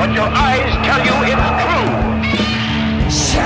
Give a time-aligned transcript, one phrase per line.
[0.00, 1.12] But your eyes tell you
[3.06, 3.42] it's true.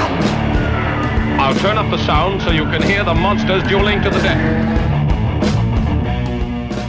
[1.42, 4.84] I'll turn up the sound so you can hear the monsters dueling to the death.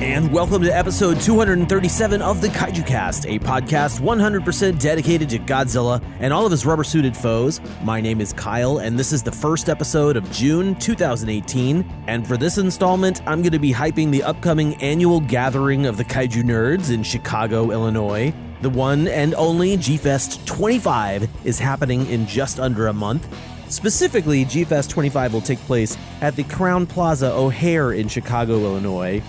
[0.04, 6.00] And welcome to episode 237 of the Kaiju Cast, a podcast 100% dedicated to Godzilla
[6.20, 7.60] and all of his rubber suited foes.
[7.82, 12.04] My name is Kyle, and this is the first episode of June 2018.
[12.06, 16.06] And for this installment, I'm going to be hyping the upcoming annual gathering of the
[16.06, 18.32] Kaiju Nerds in Chicago, Illinois.
[18.66, 23.28] The one and only G Fest 25 is happening in just under a month.
[23.72, 29.22] Specifically, G Fest 25 will take place at the Crowne Plaza O'Hare in Chicago, Illinois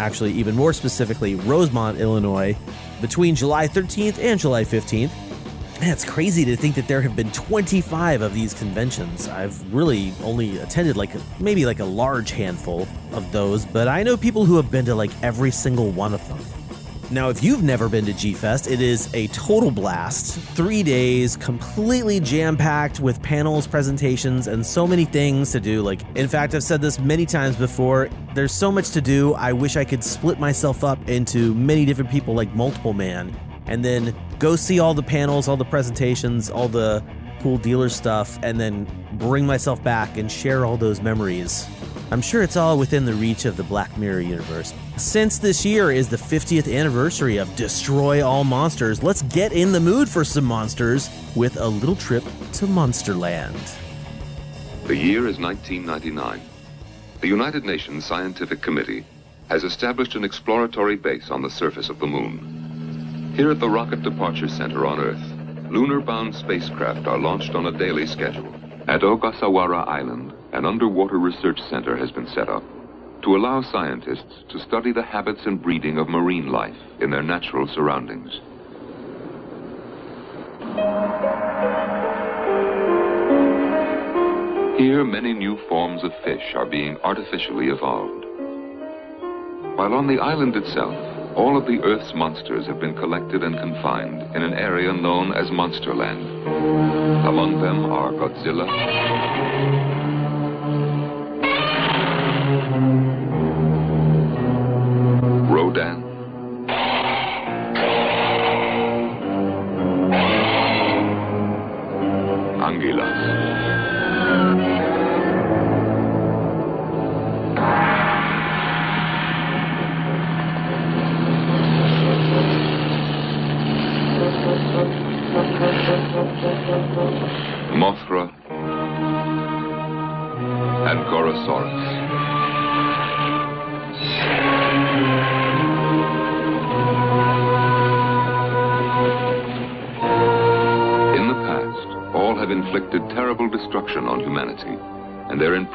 [0.00, 2.56] actually, even more specifically, Rosemont, Illinois,
[3.00, 5.12] between July 13th and July 15th.
[5.80, 9.28] Man, it's crazy to think that there have been 25 of these conventions.
[9.28, 14.16] I've really only attended like maybe like a large handful of those, but I know
[14.16, 16.59] people who have been to like every single one of them.
[17.12, 20.38] Now, if you've never been to G Fest, it is a total blast.
[20.54, 25.82] Three days, completely jam packed with panels, presentations, and so many things to do.
[25.82, 28.08] Like, in fact, I've said this many times before.
[28.36, 29.34] There's so much to do.
[29.34, 33.84] I wish I could split myself up into many different people, like Multiple Man, and
[33.84, 37.02] then go see all the panels, all the presentations, all the
[37.40, 41.66] cool dealer stuff, and then bring myself back and share all those memories.
[42.12, 44.74] I'm sure it's all within the reach of the Black Mirror universe.
[44.96, 49.78] Since this year is the 50th anniversary of Destroy All Monsters, let's get in the
[49.78, 53.76] mood for some monsters with a little trip to Monsterland.
[54.88, 56.40] The year is 1999.
[57.20, 59.04] The United Nations Scientific Committee
[59.48, 63.32] has established an exploratory base on the surface of the moon.
[63.36, 68.06] Here at the Rocket Departure Center on Earth, lunar-bound spacecraft are launched on a daily
[68.06, 68.52] schedule.
[68.88, 72.62] At Ogasawara Island, an underwater research center has been set up
[73.22, 77.68] to allow scientists to study the habits and breeding of marine life in their natural
[77.68, 78.40] surroundings.
[84.78, 88.24] Here, many new forms of fish are being artificially evolved.
[89.76, 90.94] While on the island itself,
[91.36, 95.50] all of the Earth's monsters have been collected and confined in an area known as
[95.50, 96.24] Monsterland.
[97.26, 99.89] Among them are Godzilla,
[105.70, 105.99] Rodan,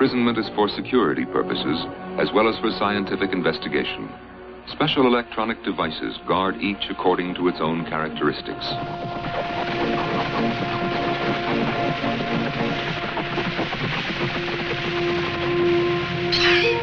[0.05, 1.83] imprisonment is for security purposes
[2.19, 4.07] as well as for scientific investigation.
[4.67, 8.67] Special electronic devices guard each according to its own characteristics.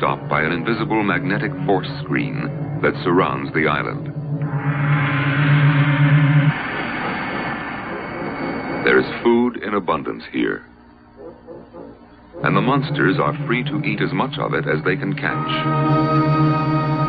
[0.00, 2.40] stopped by an invisible magnetic force screen
[2.80, 4.06] that surrounds the island.
[8.86, 10.64] There is food in abundance here.
[12.42, 16.99] And the monsters are free to eat as much of it as they can catch.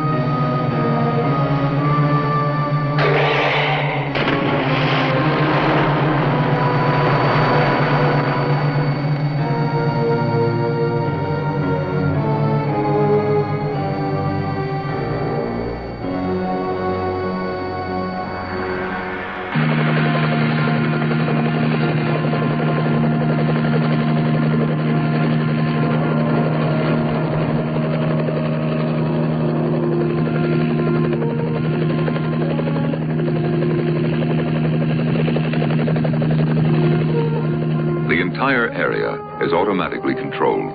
[39.52, 40.72] Automatically controlled,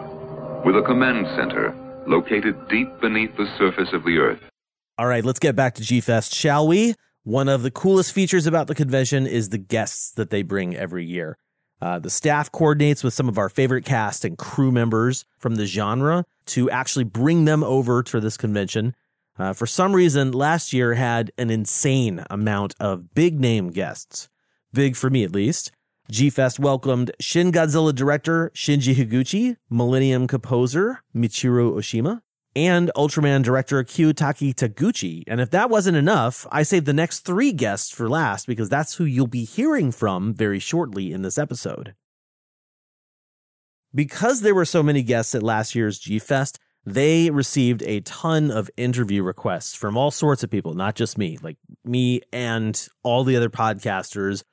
[0.66, 1.76] with a command center
[2.08, 4.40] located deep beneath the surface of the Earth.
[4.98, 6.96] All right, let's get back to G Fest, shall we?
[7.24, 11.06] One of the coolest features about the convention is the guests that they bring every
[11.06, 11.38] year.
[11.82, 15.66] Uh, the staff coordinates with some of our favorite cast and crew members from the
[15.66, 18.96] genre to actually bring them over to this convention.
[19.38, 24.30] Uh, for some reason, last year had an insane amount of big name guests.
[24.74, 25.72] Big for me, at least.
[26.10, 32.22] G Fest welcomed Shin Godzilla director Shinji Higuchi, Millennium composer Michiru Oshima,
[32.56, 35.24] and Ultraman director Kiyotaka Taguchi.
[35.28, 38.96] And if that wasn't enough, I saved the next three guests for last because that's
[38.96, 41.94] who you'll be hearing from very shortly in this episode.
[43.94, 48.50] Because there were so many guests at last year's G Fest, they received a ton
[48.50, 53.26] of interview requests from all sorts of people, not just me, like me and all
[53.26, 54.44] the other podcasters,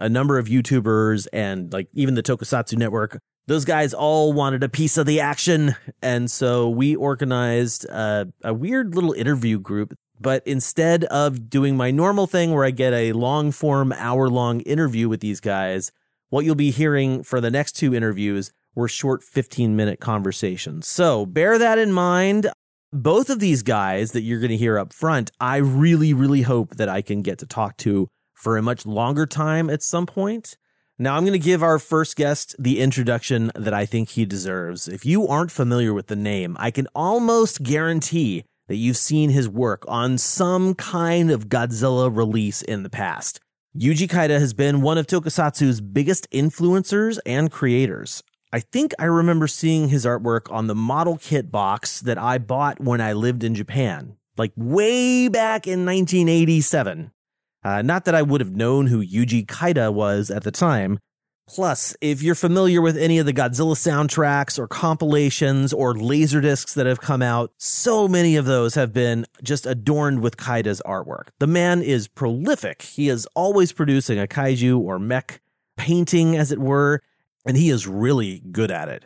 [0.00, 4.68] a number of YouTubers, and like even the Tokusatsu Network those guys all wanted a
[4.68, 5.76] piece of the action.
[6.02, 9.94] And so we organized a, a, weird little interview group.
[10.20, 14.60] But instead of doing my normal thing where I get a long form, hour long
[14.60, 15.92] interview with these guys,
[16.30, 20.86] what you'll be hearing for the next two interviews were short 15 minute conversations.
[20.86, 22.50] So bear that in mind.
[22.92, 26.76] Both of these guys that you're going to hear up front, I really, really hope
[26.76, 30.56] that I can get to talk to for a much longer time at some point.
[30.98, 34.86] Now, I'm going to give our first guest the introduction that I think he deserves.
[34.86, 39.48] If you aren't familiar with the name, I can almost guarantee that you've seen his
[39.48, 43.40] work on some kind of Godzilla release in the past.
[43.76, 48.22] Yuji Kaida has been one of Tokusatsu's biggest influencers and creators.
[48.52, 52.78] I think I remember seeing his artwork on the model kit box that I bought
[52.80, 57.10] when I lived in Japan, like way back in 1987.
[57.64, 60.98] Uh, not that I would have known who Yuji Kaida was at the time.
[61.46, 66.72] Plus, if you're familiar with any of the Godzilla soundtracks or compilations or laser discs
[66.74, 71.28] that have come out, so many of those have been just adorned with Kaida's artwork.
[71.40, 72.82] The man is prolific.
[72.82, 75.42] He is always producing a kaiju or mech
[75.76, 77.02] painting, as it were,
[77.44, 79.04] and he is really good at it.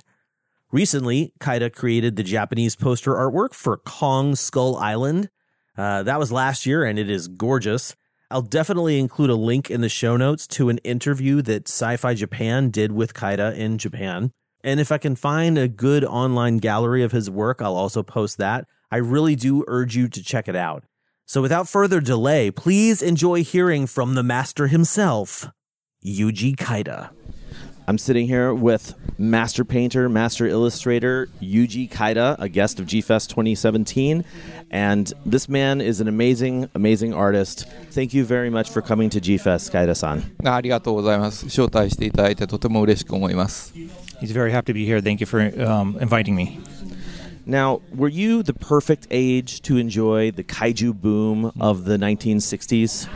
[0.71, 5.29] Recently, Kaida created the Japanese poster artwork for Kong Skull Island.
[5.77, 7.97] Uh, that was last year, and it is gorgeous.
[8.31, 12.13] I'll definitely include a link in the show notes to an interview that Sci Fi
[12.13, 14.33] Japan did with Kaida in Japan.
[14.63, 18.37] And if I can find a good online gallery of his work, I'll also post
[18.37, 18.67] that.
[18.91, 20.85] I really do urge you to check it out.
[21.25, 25.49] So without further delay, please enjoy hearing from the master himself,
[26.05, 27.11] Yuji Kaida.
[27.88, 33.30] I'm sitting here with master painter, master illustrator Yuji Kaida, a guest of G Fest
[33.32, 34.24] 2017.
[34.72, 37.68] And this man is an amazing, amazing artist.
[37.92, 40.24] Thank you very much for coming to G Fest, Kaida san.
[40.46, 41.46] ありがとうございます。
[41.48, 43.74] 招待していただいてとても嬉しく思います。
[44.22, 45.02] He's very happy to be here.
[45.02, 46.60] Thank you for um, inviting me.
[47.46, 53.10] Now, were you the perfect age to enjoy the kaiju boom of the 1960s?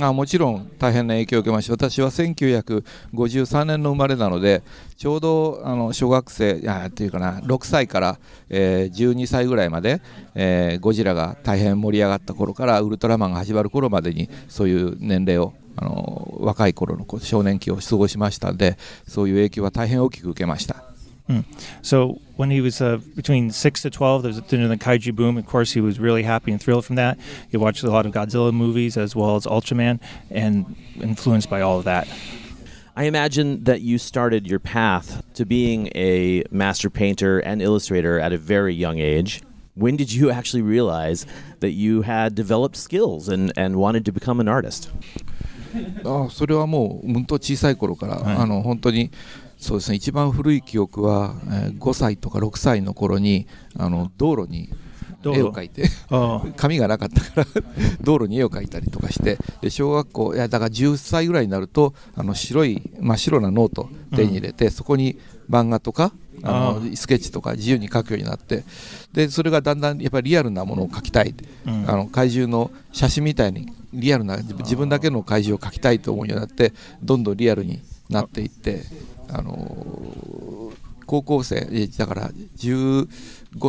[0.00, 1.72] あもちろん大変な影響を受けました。
[1.72, 4.62] 私は1953年の生まれなので、
[4.96, 10.00] ちょうどあの小学生、いやっていうかな、6歳から、えー12歳ぐらいまで、
[10.34, 20.93] えーゴジラが大変盛り上がった頃から、ウルトラマンが始まる頃までに、そういう年齢を、あの若い頃の少年期を過ごしましたので、そういう影響は大変大きく受けました。
[21.83, 25.37] So when he was uh, between six to twelve, there was during the kaiju boom.
[25.37, 27.19] Of course, he was really happy and thrilled from that.
[27.51, 29.99] He watched a lot of Godzilla movies as well as Ultraman,
[30.31, 32.07] and influenced by all of that.
[32.95, 38.33] I imagine that you started your path to being a master painter and illustrator at
[38.33, 39.43] a very young age.
[39.75, 41.27] When did you actually realize
[41.59, 44.89] that you had developed skills and, and wanted to become an artist?
[46.03, 49.11] あそれはもううんと小さい頃から、あの本当に
[49.64, 49.96] そうですね。
[49.96, 53.46] 一番古い記憶は、えー5歳とか6歳の頃に
[53.78, 54.68] あの道路に
[55.24, 57.62] 絵を描いて Oh, 紙がなかったから
[58.04, 65.16] 道路に絵を描いたりとかしてで小学校いやだから10歳ぐらいになるとあの白い真っ白なノート手に入れて、そこに
[65.48, 68.64] 漫画とかあのスケッチとか自由に描くようになって
[69.14, 77.80] でそれがだんだんやっぱりリアルなものを描きたい、あの怪獣の写真みたいにリアルな自自分だけの怪獣を描きたいと思うようになってどんどんリアルに
[78.10, 78.82] なっていって
[79.30, 80.72] あの
[81.06, 81.66] 高校生
[81.98, 83.08] だから15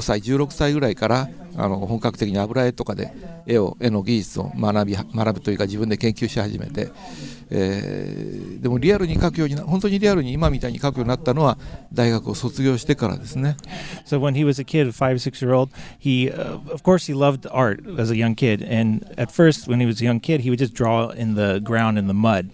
[0.01, 3.13] 歳16歳ぐらいからあの本格的に油絵とかで
[3.45, 6.91] 絵を絵の技術を学び学ぶというか自分で研究し始めて、
[7.49, 11.59] えーでもリアルに描くようにな本当にリアルに今みたいに描くようになったのは
[11.93, 13.57] 大学を卒業してからですね
[14.05, 17.13] so when he was a kid, five, six year old, he, uh, of course, he
[17.13, 18.61] loved art as a young kid.
[18.63, 21.59] And at first, when he was a young kid, he would just draw in the
[21.59, 22.49] ground in the mud.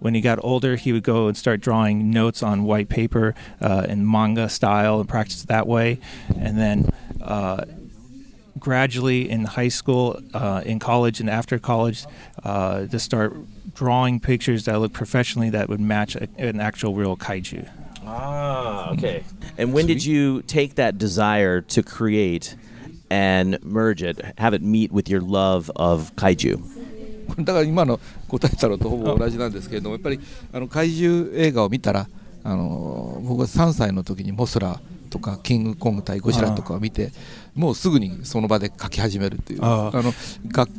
[0.00, 3.86] When he got older, he would go and start drawing notes on white paper uh,
[3.88, 5.98] in manga style and practice that way.
[6.38, 6.90] And then
[7.20, 7.64] uh,
[8.58, 12.04] gradually in high school, uh, in college, and after college,
[12.44, 13.34] uh, to start
[13.74, 17.68] drawing pictures that look professionally that would match a, an actual real kaiju.
[18.04, 19.24] Ah, okay.
[19.58, 22.56] And when did you take that desire to create
[23.10, 26.77] and merge it, have it meet with your love of kaiju?
[27.44, 30.20] だから今の答えたのとほぼ同じなんですけれどもやっぱり
[30.52, 32.08] あの怪獣映画を見たら
[32.44, 37.12] あの僕は3歳の時にモスラとかキングコング対ゴジラとかを見て
[37.54, 39.64] もうすぐにその場で描き始めるという。
[39.64, 40.02] ああ。
[40.02, 40.12] の
[40.46, 40.70] 学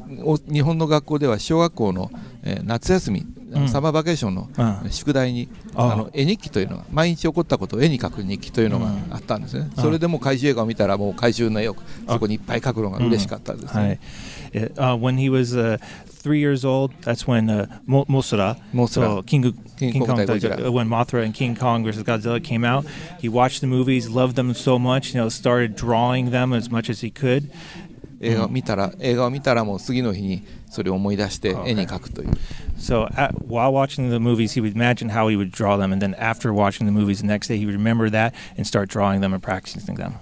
[0.52, 2.10] 日本の学校では小学校の、
[2.44, 3.68] えー夏休み、うん。
[3.68, 4.92] サマーバケーションのうん。
[4.92, 5.96] 宿題に、ああ。
[5.98, 11.76] の絵日記というのが毎日起こったことを絵に描く日記というのがあったんですね、それでもう怪獣映画を見たらもう怪獣の絵を
[12.08, 14.00] そこにいっぱい描くのが嬉しかったですね。
[14.02, 14.39] Hi.
[14.77, 18.89] Uh, when he was uh, three years old, that's when uh, Mo- Mothra, Mothra.
[18.89, 19.43] so King,
[19.77, 22.87] King King, Kong Kong,対 uh, when Mothra and King Kong versus Godzilla came out,
[23.21, 26.89] he watched the movies, loved them so much, you know, started drawing them as much
[26.89, 27.51] as he could.
[28.21, 32.31] 映画を見たら、映画を見たらもう次の日にそれを思い出して絵に描くという。
[32.79, 36.01] So at, while watching the movies, he would imagine how he would draw them, and
[36.01, 39.21] then after watching the movies the next day, he would remember that and start drawing
[39.21, 40.15] them and practicing them.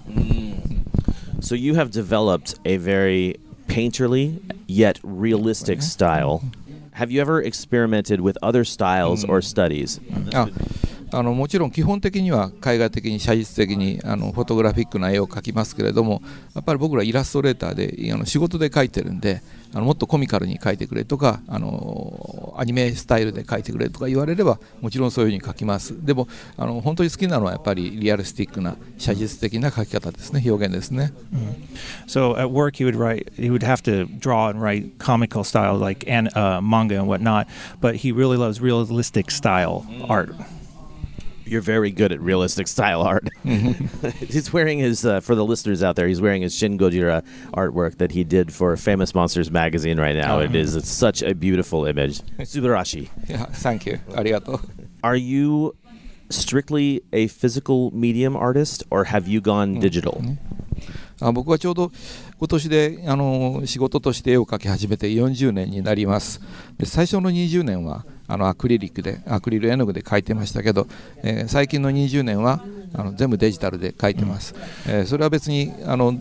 [1.39, 6.42] So you have developed a very painterly yet realistic style.
[6.92, 9.30] Have you ever experimented with other styles hmm.
[9.30, 10.00] or studies?
[10.34, 10.48] あ
[11.10, 16.22] あのもちろん基本的には絵画的に写実的にあのフォトグラフィックな絵を描きますけれども
[16.54, 19.42] やっぱり僕らイラストレーターであの仕事で描いてるんで
[19.74, 31.12] あのもっとコミカルに描いてくれとかあのアニメスタイルで描いてくれとか言われればもちろんそういうふうに描きますでもあの本当に好きなのはやっぱりリアルスティックな写実的な描き方ですね表現ですね
[32.06, 33.28] So at work, he would write.
[33.36, 37.48] He would have to draw and write comical style like an, uh, manga and whatnot.
[37.80, 40.30] But he really loves realistic style art.
[41.47, 43.27] You're very good at realistic style art.
[43.43, 47.21] he's wearing his, uh, for the listeners out there, he's wearing his Shin Gojira
[47.53, 50.39] artwork that he did for Famous Monsters magazine right now.
[50.39, 52.21] It is it's such a beautiful image.
[52.39, 53.09] Subarashi.
[53.29, 54.59] いやサンキューありがとう
[55.01, 55.75] Are you
[56.29, 60.21] strictly a physical medium artist or have you gone digital?
[61.19, 61.91] あ僕はちょうど
[62.37, 66.41] 今年であの仕事として絵を描き始めて40年になります
[66.77, 70.86] で最初の20年は あのアクリリックでアクリル絵の具で描いてましたけど、
[71.22, 72.62] えー最近の20年は
[72.94, 74.54] あの全部デジタルで描いてます、
[74.86, 76.14] えーそれは別にあの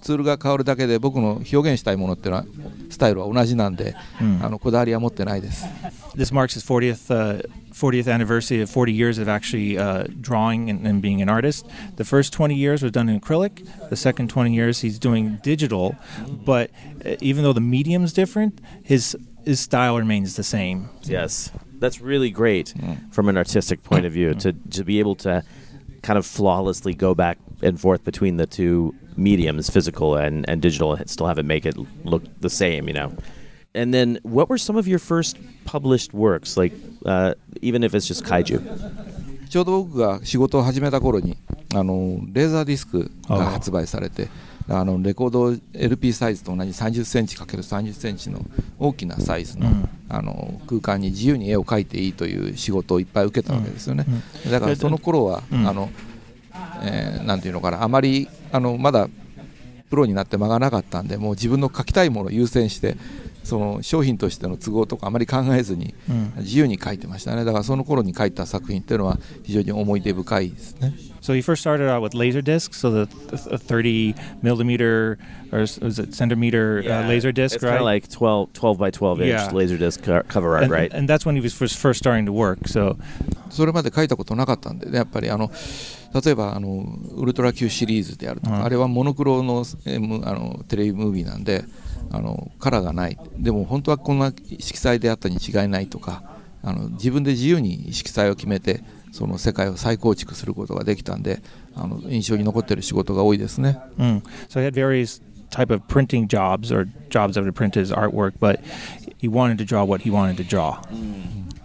[0.00, 2.46] ツールが変わるだけで僕の表現したいものっていうのは
[2.90, 3.94] スタイルは同じなんで、
[4.40, 5.66] あのこだわりは持ってないです
[6.16, 10.86] This marks his 40th uh, 40th anniversary of 40 years of actually uh, drawing and,
[10.86, 11.66] and being an artist.
[11.96, 13.66] The first 20 years was done in acrylic.
[13.90, 15.96] The second 20 years he's doing digital,
[16.28, 16.70] but
[17.04, 20.89] uh, even though the medium's different, his his style remains the same.
[21.03, 22.73] Yes, that's really great
[23.11, 25.43] from an artistic point of view to to be able to
[26.01, 30.93] kind of flawlessly go back and forth between the two mediums, physical and and digital,
[30.93, 33.13] and still have it make it look the same, you know.
[33.75, 36.73] And then, what were some of your first published works, like
[37.05, 38.59] uh, even if it's just kaiju?
[39.49, 41.35] ちょうど僕が仕事を始めた頃に
[41.73, 44.29] あのレーザーディスクが発売されて
[44.68, 48.40] あのレコード LP サイズと同じ30センチ ×30 センチの
[48.78, 49.68] 大きなサイズの,、
[50.08, 54.06] あの空間に自由に絵を描いていいという仕事をいっぱい受けたわけですよね、
[54.50, 55.90] だからその頃は、あの
[56.82, 59.08] えーなんていうのかなあまりあのまだ
[59.90, 62.96] プロになって間がなかったんでもう自分の描きたいものを優先して
[63.44, 65.94] その商品としての都合とかあまり考えずに
[66.38, 75.16] 自由に描いてましたねだからその頃に描いた作品っていうのは非常に思い出深いですね So he first started out with laser discs, so the th- a 30 millimeter
[75.52, 77.70] or was it centimeter uh, laser disc, it's right?
[77.70, 79.50] kind of like 12, 12 by 12 inch Yeah.
[79.50, 80.92] laser disc co- cover art, and, right?
[80.92, 82.68] and that's when he was first, first starting to work.
[82.68, 82.98] So
[83.48, 85.50] それまで描いたことなかったんでねやっぱりあの
[86.24, 86.84] 例えばあの
[87.16, 91.64] ウルトラ Q シリーズであるとか、あれはモノクロのえーむあのテレビムービーなんで
[92.10, 96.22] あのカラーがないでも本当はこんな色彩であったに違いないとか
[96.62, 98.82] あの自分で自由に色彩を決めて
[99.12, 101.42] その世界を再構築することができたんで
[101.74, 103.78] あの印象に残ってる仕事が多いですね。
[103.98, 104.22] Mm.
[104.48, 108.32] So he had various type of printing jobs or jobs that would print his artwork,
[108.40, 108.60] but
[109.18, 110.78] he wanted to draw what he wanted to draw.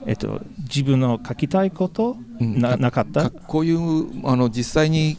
[0.05, 3.29] えっと、自分の書きたいこと、ななかった？
[3.29, 5.17] かこういうあの実際に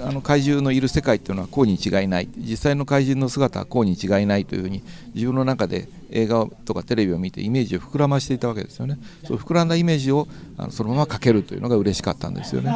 [0.00, 2.28] あの怪獣のいる世界っていうのはこうに違いない。
[2.36, 4.82] 実際の怪獣の姿はこうに違いないというふうに
[5.14, 8.98] 自分の中で映画とかテレビを見てイメージを膨らましていたわけですよね。
[9.24, 12.72] そう膨らんだイメージをあのそのまま描けるというのが嬉しかったんですよね。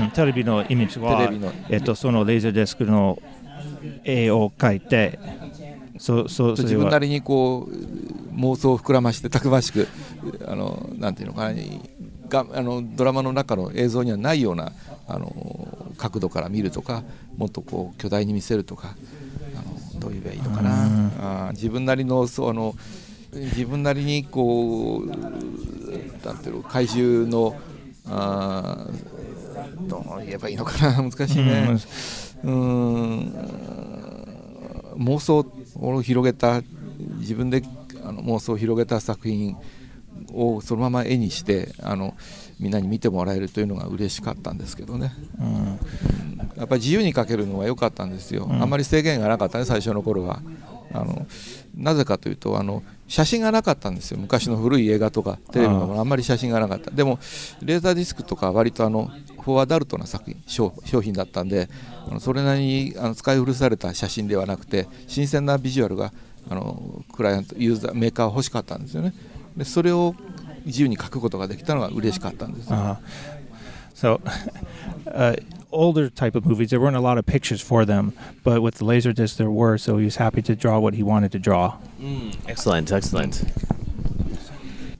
[0.00, 0.10] うん。
[0.10, 3.18] テレビのイメージはテレビのえっと、そのレーザーディスクの
[4.04, 5.18] 絵を描いて
[5.98, 9.88] そうそう自分なりにこう妄想を膨らましてたくましく
[10.46, 11.54] あのなんていうのかな
[12.28, 14.72] があのドラマの中の映像にはないような
[15.06, 17.02] あの角度から見るとか
[17.36, 18.96] もっとこう巨大に見せるとか
[19.56, 21.48] あのどう言えばいいのかな。
[21.48, 22.74] あ自分なりのそうあの
[23.32, 27.56] 自分なりにこうなんていうの怪獣の
[28.06, 28.86] あ
[29.88, 31.02] どう言えばいいのかな。
[31.10, 31.76] 難しいね。
[32.44, 33.34] うん。
[34.96, 35.46] 妄想
[35.76, 36.62] を広げた
[37.18, 37.62] 自分で
[38.04, 39.56] あの妄想を広げた作品
[40.34, 42.14] をそのまま絵にしてあの
[42.60, 50.40] みんなに見てもらえるというのが嬉しかったんですけどね、うん、やっぱり自由に描けるのは良かったんですよ、うん、あんまり制限がなかったね最初の頃は。
[50.92, 51.26] あの
[51.76, 54.18] なぜかというとあの写真がなかったんですよ。
[54.18, 56.92] 昔の古い映画とかテレビのあんまり写真がなかった。
[56.92, 57.18] でも
[57.60, 59.10] レーザーディスクとか割とあの
[59.40, 60.72] フォーアダルトな作品商
[61.02, 61.68] 品だったんで
[62.08, 66.12] あのそれなりにあの使い古された写真ではなくて新鮮なビジュアルが
[66.48, 69.12] あのクライアントユーザーメーカーは欲しかったんですよね
[69.57, 70.15] でそれを
[70.65, 72.69] 自由に書くことができたのが嬉しかったんです。
[72.69, 72.95] Uh,
[73.93, 74.21] so,
[75.07, 75.35] uh,
[75.71, 78.13] older type of movies, there weren't a lot of pictures for them,
[78.43, 81.31] but with the Laserdisc there were, so he was happy to draw what he wanted
[81.31, 81.77] to draw.
[81.99, 83.43] Mm, excellent, excellent.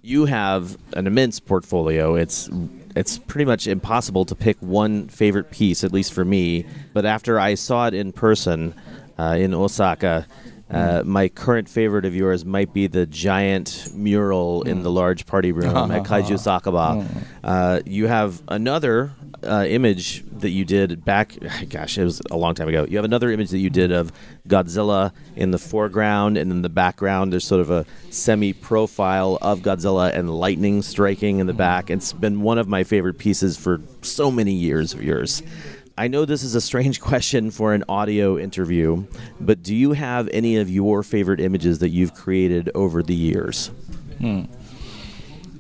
[0.02, 2.16] You have an immense portfolio.
[2.16, 2.50] It's
[2.96, 6.66] it's pretty much impossible to pick one favorite piece, at least for me.
[6.94, 8.74] But after I saw it in person
[9.20, 10.26] uh, in Osaka,
[10.75, 15.53] uh, my current favorite of yours might be the giant mural in the large party
[15.53, 17.07] room at Kaiju Sakaba.
[17.43, 19.13] Uh, you have another
[19.45, 21.37] uh, image that you did back,
[21.69, 22.87] gosh, it was a long time ago.
[22.89, 24.13] You have another image that you did of
[24.49, 29.61] Godzilla in the foreground, and in the background, there's sort of a semi profile of
[29.61, 31.91] Godzilla and lightning striking in the back.
[31.91, 35.43] It's been one of my favorite pieces for so many years of yours.
[35.97, 39.05] I know this is a strange question for an audio interview,
[39.41, 43.71] but do you have any of your favorite images that you've created over the years?
[44.21, 44.49] うん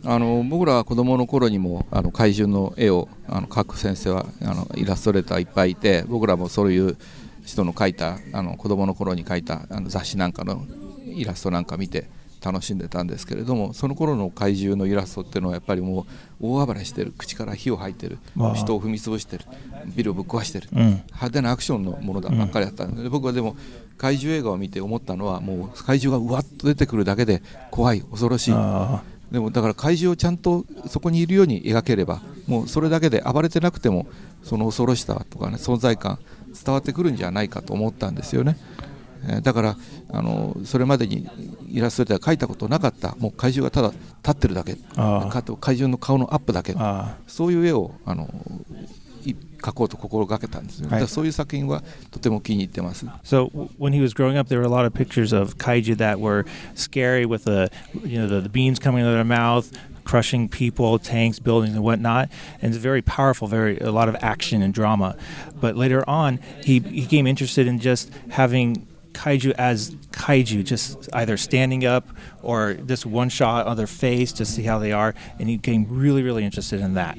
[0.04, 6.96] あの僕らは子供の頃にもあの怪獣の絵をあの描く先生はあのイラストレーターいっぱいいて僕らもそういう
[7.44, 10.66] 人の描いたあの子供の頃に描いたあの雑誌なんかの
[11.06, 12.08] イラストなんか見て
[12.44, 16.06] 楽しんでたんですけれどもその頃の怪獣のイラストっていうのはやっぱりも
[16.40, 18.18] う大暴れしてる口から火を吐いてる
[18.54, 19.44] 人を踏み潰してる
[19.96, 23.56] ビルをぶっ壊してる、うん、派手なアクションのものだばっかりだったので、うん、僕はでも
[23.96, 28.54] 怪獣映画を見て思ったのはもう怪獣がうわっと出てくるだけで怖い恐ろしい。
[29.30, 34.06] でもだから怪獣をちゃんとそこにいるように描ければもうそれだけで暴れてなくても
[34.44, 36.18] その恐ろしさとかね存在感
[36.64, 38.56] 伝わってくるんじゃないかと思ったんですよね。
[39.42, 39.76] だから
[40.10, 41.28] あのそれまでに
[41.68, 43.88] イラストでは描いたことなかったもう怪獣がただ
[44.22, 44.76] 立ってるだけ
[45.60, 46.74] 怪獣の顔のアップだけ
[47.26, 48.28] そういう絵をあの
[49.64, 53.06] 描こうと心がけたんですよ、はい、そういう作品はとても気に入ってます。
[53.24, 56.44] So when he was growing up, there were a lot of pictures of kaiju that were
[56.74, 57.70] scary with the
[58.06, 59.72] you know the, the beams coming out of their mouth.
[60.04, 62.28] crushing people, tanks, buildings, and whatnot.
[62.60, 65.16] And it's very powerful, very a lot of action and drama.
[65.58, 71.36] But later on, he, he became interested in just having kaiju as kaiju, just either
[71.36, 72.04] standing up
[72.42, 75.86] or just one shot on their face to see how they are, and he became
[75.88, 77.16] really, really interested in that.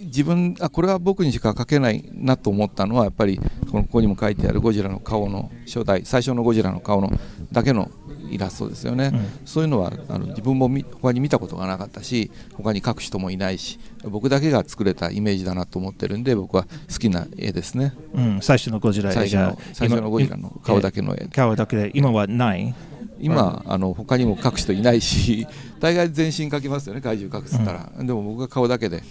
[0.00, 3.38] 自分あこれは僕にしか描けないなと思ったのはやっぱり
[3.70, 7.10] このここにも書いてあるゴジラの顔の初代最初のゴジラの顔の
[7.52, 7.90] だけの
[8.30, 10.68] イラストですよね、うん、そういうのはあの自分も
[11.00, 21.26] 他に見たことがなかったし他に描く人もいないし僕だけが作れたイメージだなと思ってるんで僕は好きな絵ですね、うん、最初のゴジラ最初の最初のゴジラの顔だけの絵。
[21.26, 22.74] 顔だけで今はない？
[23.18, 25.46] 今あの他にも描く人いないし
[25.80, 29.02] 大概全身描きますよね怪獣描くっつったら、うん、でも僕が顔だけで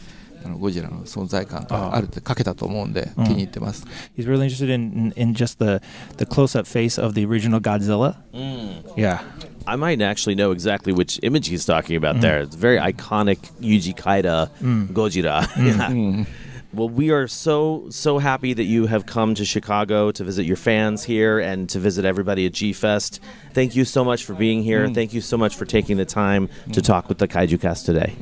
[0.45, 3.85] あのゴジラの存在感があるって書けたと思うんで、気に入ってます。
[4.17, 5.83] He's really interested in in just the
[6.17, 8.17] the close-up face of the original Godzilla.
[8.33, 8.97] Mm.
[8.97, 9.21] Yeah.
[9.67, 12.21] I might actually know exactly which image he's talking about mm.
[12.23, 12.41] there.
[12.41, 14.89] It's very iconic Yuji Kaida mm.
[14.89, 15.43] Gojira.
[15.57, 15.91] yeah.
[15.91, 16.27] Mm.
[16.73, 20.57] Well, we are so so happy that you have come to Chicago to visit your
[20.57, 23.21] fans here and to visit everybody at G Fest.
[23.53, 24.87] Thank you so much for being here.
[24.87, 24.95] Mm.
[24.95, 26.85] Thank you so much for taking the time to mm.
[26.85, 28.15] talk with the Kaiju Cast today.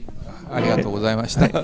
[0.51, 1.47] ありがとうございました。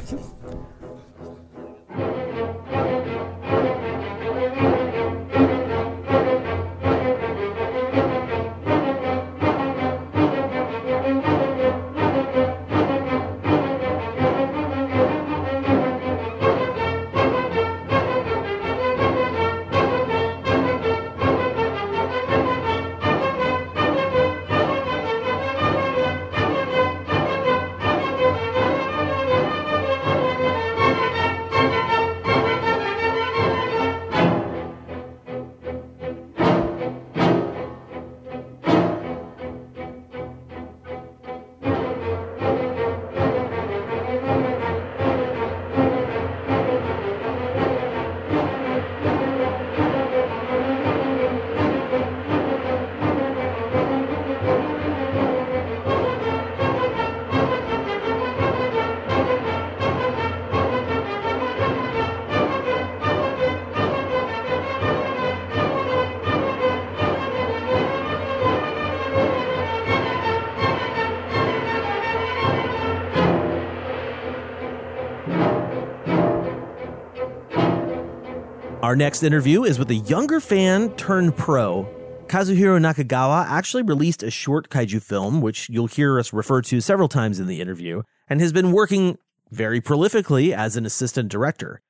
[78.90, 81.88] Our next interview is with a younger fan turned pro.
[82.26, 87.08] Kazuhiro Nakagawa actually released a short kaiju film, which you'll hear us refer to several
[87.08, 89.20] times in the interview, and has been working
[89.52, 91.82] very prolifically as an assistant director.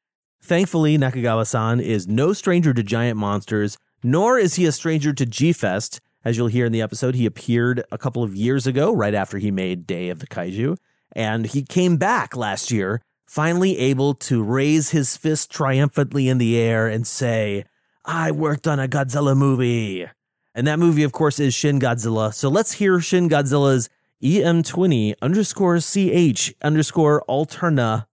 [0.42, 5.26] Thankfully, Nakagawa san is no stranger to giant monsters, nor is he a stranger to
[5.26, 6.02] G Fest.
[6.26, 9.38] As you'll hear in the episode, he appeared a couple of years ago, right after
[9.38, 10.76] he made Day of the Kaiju,
[11.14, 16.58] and he came back last year finally able to raise his fist triumphantly in the
[16.58, 17.64] air and say,
[18.04, 20.08] I worked on a Godzilla movie.
[20.56, 22.34] And that movie, of course, is Shin Godzilla.
[22.34, 23.88] So let's hear Shin Godzilla's
[24.24, 28.08] EM20 underscore CH underscore alterna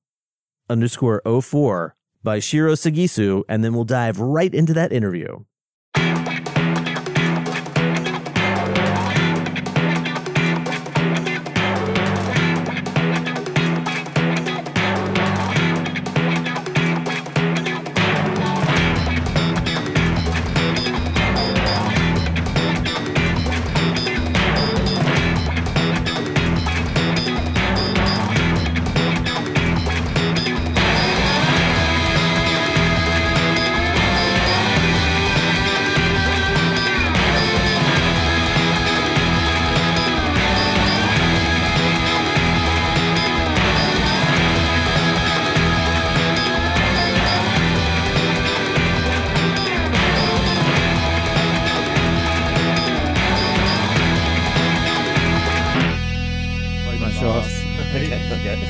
[0.69, 5.45] underscore 04 by Shiro Sagisu, and then we'll dive right into that interview.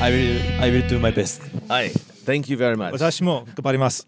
[0.05, 1.41] I will I will do my best.
[1.69, 2.91] Hi, thank you very much.
[2.93, 4.05] 私も頑張ります。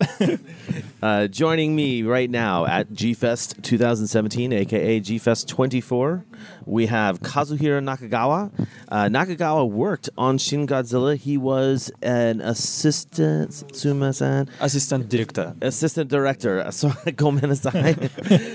[1.02, 6.24] Uh, joining me right now at G Fest 2017, aka G Fest 24,
[6.66, 8.52] we have Kazuhiro Nakagawa.
[8.88, 11.18] Uh, Nakagawa worked on Shin Godzilla.
[11.18, 15.54] He was an assistant, Suma-san, Assistant director.
[15.62, 16.66] assistant director.
[16.72, 17.96] So, ごめんなさい.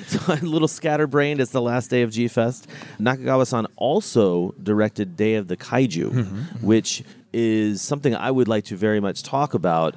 [0.08, 1.40] so I'm a little scatterbrained.
[1.42, 2.66] It's the last day of G Fest.
[2.98, 9.00] Nakagawa-san also directed Day of the Kaiju, which is something I would like to very
[9.00, 9.94] much talk about.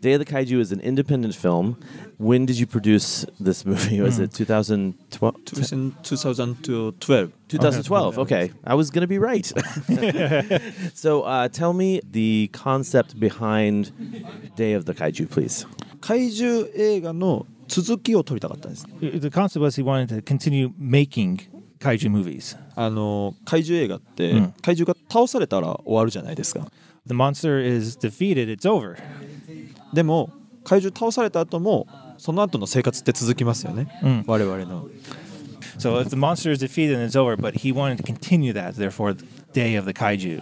[0.00, 1.78] Day of the Kaiju is an independent film.
[2.18, 4.00] When did you produce this movie?
[4.00, 5.44] Was it 2012?
[5.44, 7.32] 2012.
[7.48, 8.18] 2012.
[8.18, 9.46] Okay, I was going to be right.
[10.94, 13.92] so uh, tell me the concept behind
[14.56, 15.66] Day of the Kaiju, please.
[16.00, 18.86] 怪獣映画の続きを撮りたかったんです。
[19.00, 21.48] The concept was he wanted to continue making
[21.79, 22.57] kaiju movies.
[22.75, 26.67] あの怪獣映画って、うん怪獣が倒されたら終わるじゃないですか。
[27.07, 28.97] The monster is defeated, it's over.
[29.93, 30.31] でも
[30.63, 31.87] 怪獣倒された後も
[32.17, 33.87] その後の生活って続きますよね。
[34.03, 34.87] うん我々の。
[35.77, 39.13] So if the monster is defeated and it's over, but he wanted to continue that, therefore,
[39.13, 40.41] the day of the kaiju.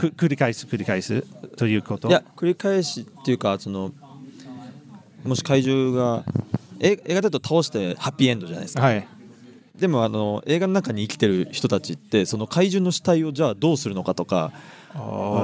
[0.00, 1.22] Ku- 繰り返す繰り返す
[1.56, 3.92] ということいや繰り返しっていうかその
[5.24, 6.24] もし怪獣が
[6.78, 8.82] え映画だと倒してハッピーエンドじゃないですか。
[8.82, 9.06] はい。
[9.80, 14.52] でもあの映画の中に生きてる人たちってその怪獣の死体をじゃあどうするのかとか、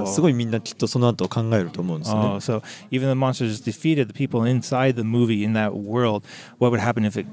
[0.07, 2.29] すごいみんなきっとその後考えると思うんですよね。
[2.29, 6.23] Oh, so even the monster is defeated, the people inside the movie in that world,
[6.59, 7.27] what would happen if it,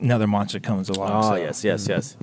[0.00, 1.10] another monster comes along?
[1.12, 2.16] Oh, So- yes, yes, yes.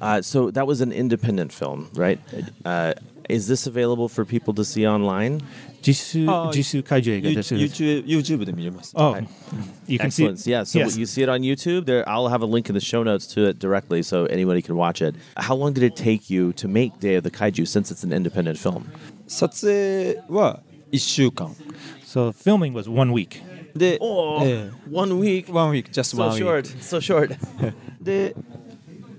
[0.00, 2.18] Uh, so that was an independent film, right?
[2.64, 2.94] Uh,
[3.28, 5.40] is this available for people to see online?
[5.83, 8.93] 実数あー実数怪獣映画です YouTube, YouTube で見れます。
[8.95, 9.15] Oh,
[9.87, 10.33] you can see Excellent.
[10.41, 10.49] it.
[10.49, 10.97] Yeah, so yes.
[10.99, 11.85] you see it on YouTube.
[11.85, 14.75] There, I'll have a link in the show notes to it directly, so anybody can
[14.75, 15.15] watch it.
[15.37, 18.11] How long did it take you to make Day of the Kaiju, since it's an
[18.11, 18.83] independent film?
[19.27, 20.59] 撮影は
[20.91, 21.55] 1週間
[22.05, 23.41] So filming was one week.
[23.75, 25.45] で、 Oh, え one week.
[25.47, 26.65] え one week just So one week short.
[26.81, 27.37] So short.
[28.01, 28.35] で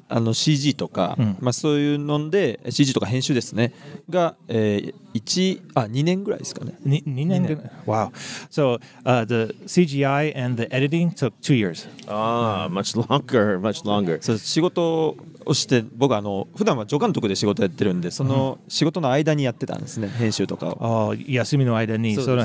[0.08, 3.74] あの CG とか、まあ、そういうので CG とか編集ですね。
[4.10, 6.76] が、えー、1あ2年ぐらいですかね。
[6.86, 7.58] 2, 2年ぐらい。
[7.58, 7.72] 年。
[7.88, 8.12] Wow、
[9.26, 11.88] the CGI and the editing took two years.
[12.08, 14.22] Ah、uh, longer much longer.
[14.22, 22.44] そう仕事をして僕あの普段は助監督で仕事やってるんでその仕事の間にやってたんですね編集とかを、oh, 休みの間にそ,その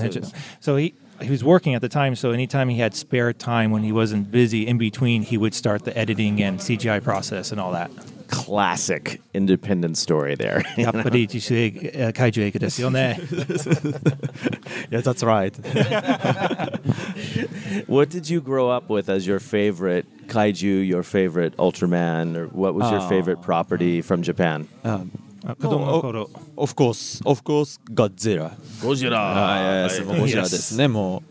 [1.23, 4.31] he was working at the time, so anytime he had spare time when he wasn't
[4.31, 7.91] busy in between, he would start the editing and CGI process and all that.
[8.29, 10.63] Classic independent story there.
[10.77, 11.03] yeah, uh,
[14.91, 15.57] that's right.
[17.87, 22.75] what did you grow up with as your favorite kaiju, your favorite Ultraman, or what
[22.75, 23.09] was your oh.
[23.09, 24.69] favorite property from Japan?
[24.85, 25.11] Um,
[25.46, 29.16] ああ子供の頃 Of course Of course Godzilla Gojira.
[29.18, 31.24] あいやもうゴジラですねも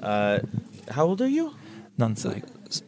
[0.00, 0.40] う Uh,
[0.88, 1.50] how old are you?
[1.98, 2.42] 何歳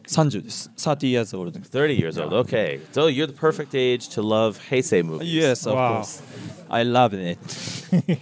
[0.07, 2.33] 30です30 years old 30 years old.
[2.47, 2.79] Okay.
[2.93, 5.27] So you're the perfect age to love Heisei movies.
[5.33, 5.95] Yes of Wow.
[5.97, 6.21] course
[6.69, 7.37] I love it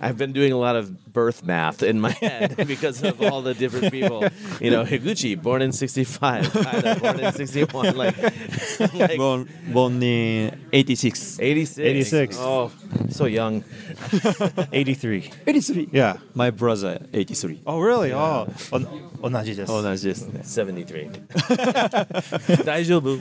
[0.00, 3.54] I've been doing a lot of birth math in my head because of all the
[3.54, 4.24] different people.
[4.60, 7.96] You know, Higuchi, born in 65, Kaida, born in 61.
[7.96, 8.16] Like,
[8.94, 11.78] like born, born in 86 86.
[11.78, 12.36] 86.
[12.38, 12.70] Oh,
[13.10, 13.64] so young.
[14.72, 15.30] 83.
[15.46, 16.16] 83 Yeah.
[16.34, 18.12] My brother 83 Oh, really?
[18.12, 18.86] Oh, on,
[19.22, 19.72] 同じです。
[19.72, 21.10] 同じですね73.
[22.64, 23.18] 大丈夫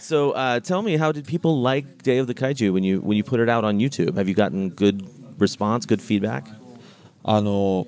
[0.00, 3.16] so uh, tell me, how did people like Day of the Kaiju when you when
[3.16, 4.16] you put it out on YouTube?
[4.16, 5.06] Have you gotten good
[5.43, 6.43] response, good feedback?
[7.23, 7.87] あの、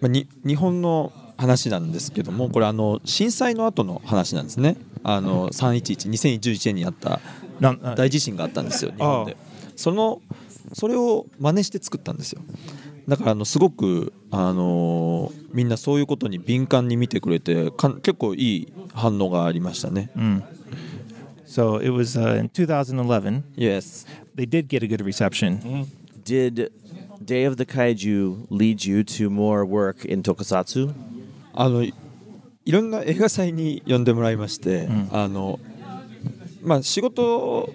[0.00, 4.76] まあ、に日本の話なんですけどもこれあの震災の後の話なんですね。
[5.04, 7.20] あの3112011年にあった
[7.94, 9.36] 大地震があったんですよ日本で。
[9.76, 10.20] その
[10.72, 12.42] それを真似して作ったんですよ。
[13.06, 20.10] だからあのすごくあのみんなそういうことに敏感に見てくれてかん結構いい反応がありましたね。
[21.46, 23.44] So it was uh, in 2011.
[23.56, 24.06] Yes.
[24.36, 25.86] They did get a good reception.
[26.28, 26.70] Did
[27.24, 30.92] Day of the Kaiju lead you to more work in Tokusatsu?
[31.54, 31.94] あのい
[32.66, 35.58] いろんな映画祭に呼んでもらいまして、あの
[36.62, 37.72] まあ仕事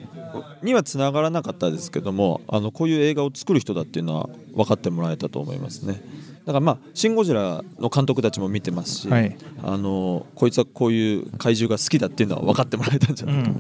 [0.62, 6.00] にはつながらなかったですけどもあのこういう映画を作る人だっていうのは分かってもらえたと思いますね。
[6.46, 9.36] だからまあ「シン・ゴジラ」の監督たちも見てますし、はい。
[9.64, 13.56] あのこいつはこういう怪獣が好きだっていうのは分かってもらえたんじゃないかな、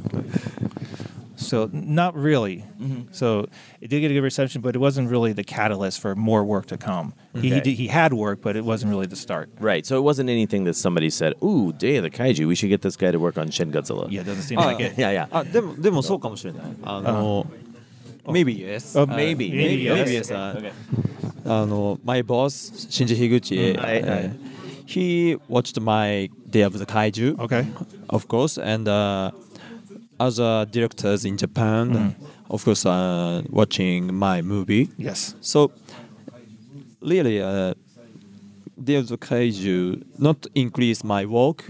[1.36, 2.64] So not really.
[3.12, 3.46] So
[3.80, 6.66] it did get a good reception, but it wasn't really the catalyst for more work
[6.66, 7.12] to come.
[7.34, 7.60] He, he Okay.
[7.60, 9.48] did, he had work, but it wasn't really the start.
[9.60, 9.86] Right.
[9.86, 12.82] So it wasn't anything that somebody said, "Ooh, Day of the Kaiju, we should get
[12.82, 14.98] this guy to work on Shin Godzilla." Yeah, it doesn't seem あ like it.
[14.98, 15.28] Yeah, yeah.
[15.30, 17.46] あでもでもそうかもしれないあの、
[18.26, 20.32] maybe yes Oh, maybe, maybe, maybe yes.
[20.32, 20.58] yes あ
[21.62, 24.30] あの my boss 新次樋口、はいはい
[24.86, 27.64] he watched my Day of the Kaiju Okay.
[28.08, 29.30] of course and uh,
[30.19, 32.15] other directors in Japan
[32.49, 35.35] of course uh, watching my movie Yes.
[35.41, 35.71] so
[37.01, 37.73] really uh,
[38.83, 41.63] Day of the Kaiju not increase my work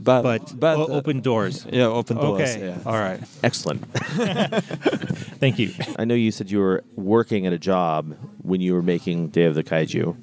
[0.00, 1.66] but But, but o- open doors.
[1.72, 2.66] yeah open doors Okay.
[2.66, 2.78] yeah.
[2.86, 3.20] All right.
[3.42, 3.80] Excellent.
[5.42, 5.70] Thank you.
[5.98, 9.44] I know you said you were working at a job when you were making Day
[9.44, 10.16] of the Kaiju.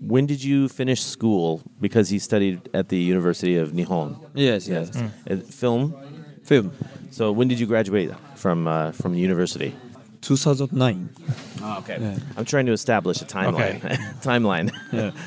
[0.00, 1.60] When did you finish school?
[1.80, 4.14] Because he studied at the University of Nihon.
[4.34, 5.92] yes yes Uh, film.
[6.48, 6.66] Film
[7.10, 8.10] So when did you graduate
[8.42, 9.70] from uh, from the university?
[10.20, 11.08] 2009
[11.78, 11.96] okay.
[12.36, 13.80] I'm trying to establish a timeline.
[14.30, 14.68] timeline.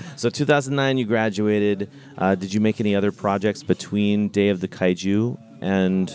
[0.22, 1.90] so 2009, you graduated.
[2.18, 6.08] Uh, did you make any other projects between Day of the Kaiju and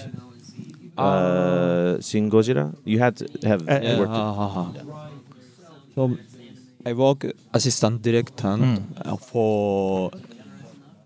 [0.99, 2.67] uh, Shin Gojira?
[2.85, 4.13] You had to have Uh, Yeah, worked.
[4.13, 4.65] ha, ha.
[5.95, 6.01] So
[6.85, 7.21] I work
[7.59, 8.55] assistant director
[9.05, 10.11] uh, for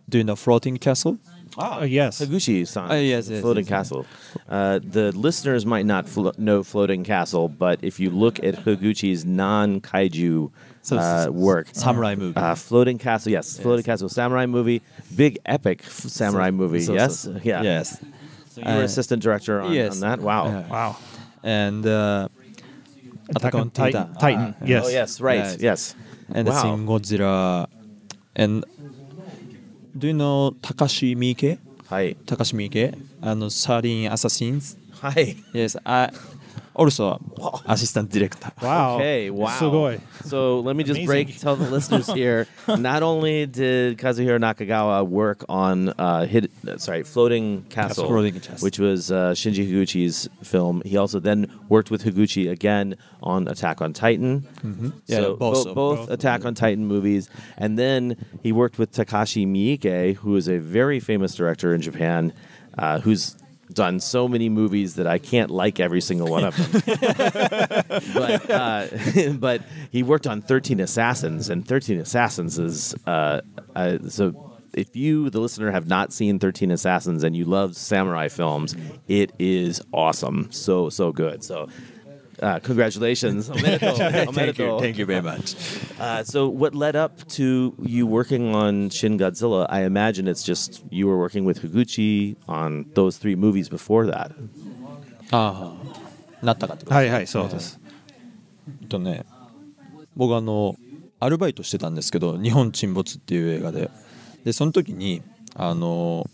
[0.09, 1.19] doing the floating castle.
[1.59, 2.21] Oh, yes.
[2.21, 3.69] Higuchi-san, Oh, yes, yes, Floating yes.
[3.69, 4.07] Castle.
[4.49, 9.25] Uh, the listeners might not flo- know Floating Castle, but if you look at Higuchi's
[9.25, 10.51] non-kaiju
[10.83, 12.37] So uh, it's- work, samurai movie.
[12.37, 14.81] uh, Floating Castle, yes, Floating Castle, samurai movie,
[15.17, 17.99] big epic f- samurai movie, So- yes, so- yeah, Yes.
[18.51, 19.95] So you were Uh, assistant director on, yes.
[19.95, 20.21] on that.
[20.21, 20.47] Wow.
[20.47, 20.69] Yeah.
[20.69, 20.97] Wow.
[21.43, 22.29] And uh,
[23.35, 24.13] Attack on Titan.
[24.15, 24.55] Titan.
[24.61, 24.85] Ah, Yes.
[24.87, 25.57] Oh yes, right, Yes.
[25.61, 25.95] yes.
[26.35, 26.63] And wow.
[26.63, 27.67] Shin Godzilla.
[28.35, 28.65] And
[29.97, 32.17] Do you know 高橋美池はい。
[32.27, 34.77] 高橋美池あの、サーリン・アサシンズ？
[34.93, 35.37] はい。
[35.53, 36.13] Yes, I,
[36.75, 37.19] also
[37.67, 38.51] assistant director.
[38.63, 38.97] Wow.
[38.97, 39.59] Okay, wow.
[39.59, 40.01] Sugoi.
[40.25, 41.07] So let me just Amazing.
[41.27, 42.47] break, tell the listeners here.
[42.69, 48.65] Not only did Kazuhiro Nakagawa work on uh, hit, uh, sorry, Floating Castle, Floating Castle.
[48.65, 53.81] which was uh, Shinji Higuchi's film, he also then worked with Higuchi again on Attack
[53.81, 54.43] on Titan.
[54.63, 54.91] Mm-hmm.
[55.07, 56.11] Yeah, so both bo- both both.
[56.11, 61.01] Attack on Titan movies, and then he worked with Takashi Miike, who is a very
[61.01, 62.33] famous director in Japan,
[62.79, 63.37] uh, who's
[63.75, 66.83] done so many movies that I can't like every single one of them.
[68.15, 68.87] but uh,
[69.39, 73.41] but he worked on Thirteen Assassins, and Thirteen Assassins is uh,
[73.75, 74.47] uh, so.
[74.73, 78.77] If you, the listener, have not seen Thirteen Assassins and you love samurai films,
[79.09, 80.53] it is awesome.
[80.53, 81.43] So so good.
[81.43, 81.69] So.
[82.41, 83.51] Uh, congratulations.
[83.51, 84.27] Omedetou.
[84.27, 84.81] Omedetou.
[84.81, 85.57] Thank you very much.
[85.99, 89.67] Uh, so, what led up to you working on Shin Godzilla?
[89.69, 94.33] I imagine it's just you were working with Higuchi on those three movies before that.
[95.33, 95.75] あ
[96.43, 97.79] あなったかってことはいはい、そうです。
[98.83, 99.25] えっとね
[100.17, 100.77] 僕あの
[101.21, 103.91] アルバイトしてたんですけど「日本沈没」っていう映画で
[104.45, 105.23] でその時に
[105.55, 106.29] あの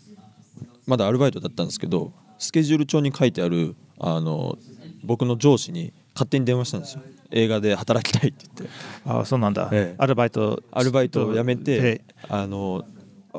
[0.85, 4.57] まだアルバイトだったんですけどスケジュール帳に書いてあるあの
[5.03, 9.69] 僕の上司に勝手に電話したんですよ映画で働きたいって言ってあそうなんだ。
[9.71, 10.63] ええアルバイト。
[10.71, 12.83] アルバイトを辞めてであの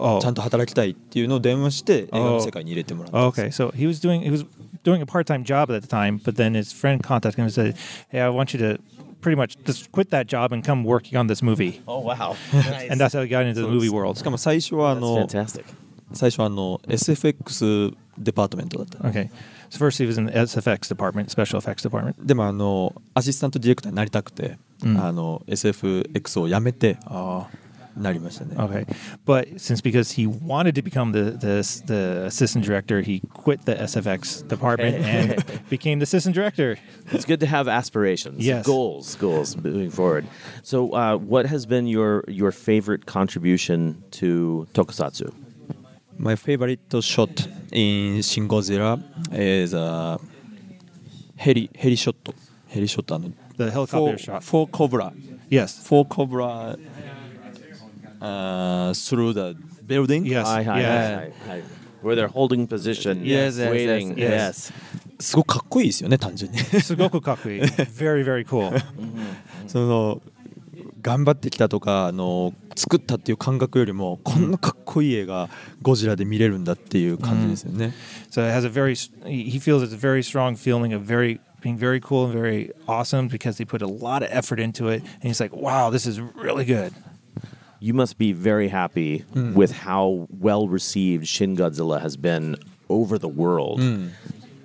[0.01, 0.21] Oh.
[0.23, 4.47] ちゃんと働きたいっていうのを電話して映画の世界に入れてもらったんです Okay, so he was doing he was
[4.85, 7.75] doing a part-time job at the time, but then his friend contacted him and said,
[8.11, 8.81] "Hey, I want you to
[9.21, 12.37] pretty much just quit that job and come working on this movie." Oh wow.
[12.88, 14.16] And that's how he got into the movie world.
[14.16, 15.27] しかも最初はあの.
[16.12, 18.99] 最初はあの SFX デパートメントだった。
[19.09, 19.31] Okay.
[19.69, 22.15] So first he was in the SFX department, special effects department.
[22.23, 27.45] でもあのアシスタントディレクターになりたくて、うんあの SFX を辞めて Oh.
[27.95, 28.56] なりましたね。
[28.58, 28.88] Okay,
[29.23, 33.75] but since because he wanted to become the the, the assistant director, he quit the
[33.75, 36.75] SFX department and became the assistant director.
[37.12, 38.65] It's good to have aspirations, Yes.
[38.65, 40.25] goals, goals moving forward.
[40.63, 45.32] So, uh, what has been your your favorite contribution to Tokusatsu?
[46.18, 49.00] My favorite shot in Shin Godzilla
[49.33, 50.18] is a
[51.37, 52.16] heli heli shot.
[52.68, 53.07] Heli shot.
[53.57, 54.44] The helicopter for, shot.
[54.44, 55.12] For Cobra.
[55.48, 55.78] Yes.
[55.87, 56.76] Four Cobra
[58.20, 60.26] uh, through the building.
[60.26, 60.46] Yes.
[60.46, 61.18] Hi, hi, yeah.
[61.18, 61.62] hi, hi.
[62.02, 63.24] Where they're holding position.
[63.24, 63.57] Yes.
[63.59, 64.18] yes waiting.
[64.18, 64.31] Yes.
[64.31, 64.70] yes.
[64.70, 64.72] yes.
[65.20, 68.81] すごくかっこいいですよね単純にすごくかっこいい very very cool
[69.66, 70.22] その
[71.02, 75.49] 頑張ってきたとかあの作ったっていう感覚よりもこんなかっこいい映画
[75.82, 77.93] ゴジラで見れるんだっていう感じですよね、
[78.32, 81.39] So it has a very he he feels it's a very strong feeling of very
[81.62, 85.01] being very cool and very awesome because they put a lot of effort into it
[85.01, 86.93] and he's like, "Wow, this is really good."
[87.79, 92.56] You must be very happy with how well received Shin Godzilla has been
[92.89, 93.82] over the world.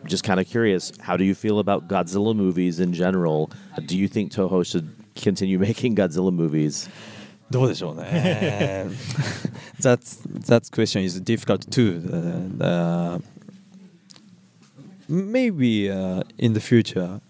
[0.06, 3.50] Just kind of curious, how do you feel about Godzilla movies in general?
[3.86, 6.88] Do you think Toho should continue making Godzilla movies?
[7.52, 8.86] どうでしょうね
[9.80, 12.02] That's that question is difficult too
[12.60, 13.18] uh, uh,
[15.08, 17.20] maybe uh, in the future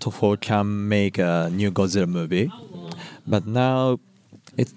[0.00, 2.50] Toho can make a new Godzilla movie
[3.26, 3.98] but now
[4.56, 4.72] it's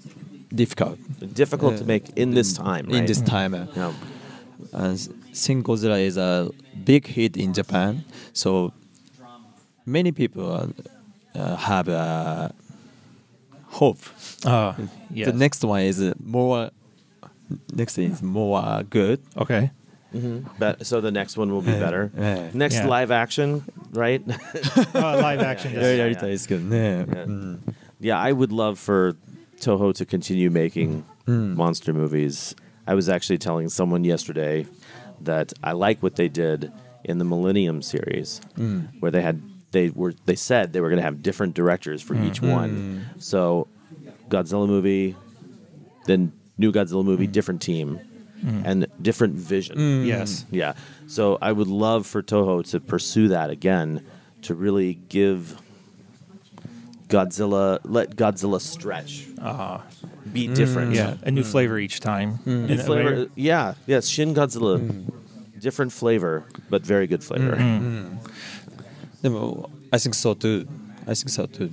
[0.54, 0.98] difficult
[1.34, 3.08] Difficult to Uh, make in this time, in right?
[3.08, 3.94] this time uh, No.
[4.74, 4.98] and
[5.34, 6.50] Shin Godzilla is a
[6.84, 8.74] big hit in Japan, so
[9.86, 10.68] many people uh,
[11.38, 12.50] uh, have uh,
[13.74, 14.00] hope.
[14.46, 14.74] Uh,
[15.12, 15.28] yes.
[15.28, 16.72] The next one is more.
[17.74, 19.20] Next is more good.
[19.38, 19.72] Okay.
[20.58, 22.12] But, so the next one will be better.
[22.18, 22.50] yeah.
[22.54, 22.88] Next Yeah.
[22.88, 23.64] live action,
[23.94, 24.22] right?
[24.96, 25.74] Uh, live action.
[25.74, 25.86] Yeah, yes.
[25.86, 25.98] yeah.
[25.98, 27.06] やりたいですけどね。
[27.08, 27.26] Yeah.
[27.26, 27.76] うん。
[28.02, 29.16] Yeah, I would love for
[29.60, 32.56] Toho to continue making monster movies.
[32.88, 34.66] I was actually telling someone yesterday
[35.22, 36.72] that I like what they did
[37.04, 38.42] in the Millennium series,
[39.00, 39.42] where they had
[39.75, 42.51] they were they said they were going to have different directors for each mm-hmm.
[42.51, 43.07] one.
[43.19, 43.69] So,
[44.31, 45.17] Godzilla movie,
[46.07, 47.33] then new Godzilla movie, mm.
[47.33, 48.01] different team,
[48.43, 48.63] mm.
[48.65, 49.77] and different vision.
[49.77, 50.07] Mm.
[50.07, 50.47] Yes.
[50.51, 50.75] Yeah.
[51.09, 54.07] So I would love for Toho to pursue that again,
[54.43, 55.61] to really give
[57.09, 59.81] Godzilla, let Godzilla stretch, Uh,
[60.33, 60.95] be different.
[60.95, 62.39] yeah, a new flavor each time.
[62.47, 63.15] New flavor.
[63.15, 63.75] way- Yeah.
[63.87, 64.07] Yes.
[64.07, 64.79] Shin Godzilla,
[65.59, 67.57] different flavor, but very good flavor.
[67.57, 68.17] Mm-hmm.
[69.93, 70.67] I think so too.
[71.07, 71.71] I think so too.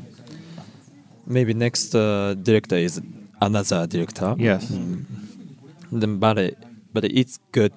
[1.27, 3.01] Maybe next uh, director is
[3.41, 4.35] another director.
[4.37, 4.71] Yes.
[4.71, 5.05] Mm.
[5.91, 6.57] Then but it,
[6.93, 7.73] but it's good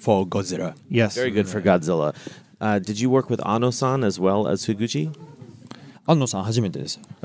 [0.00, 0.74] for Godzilla.
[0.88, 1.14] Yes.
[1.14, 2.14] Very good for Godzilla.
[2.60, 5.14] Uh, did you work with Anno-san as well as Higuchi?
[6.08, 6.44] Anno-san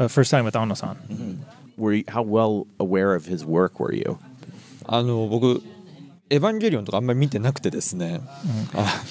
[0.08, 1.38] first time with Anno-san -hmm.
[1.78, 4.18] were you, how well aware of his work were you?
[4.91, 5.62] あの僕
[6.32, 8.21] エヴァンゲリオンとかあんまり見てなくてですね。
[8.73, 9.03] あ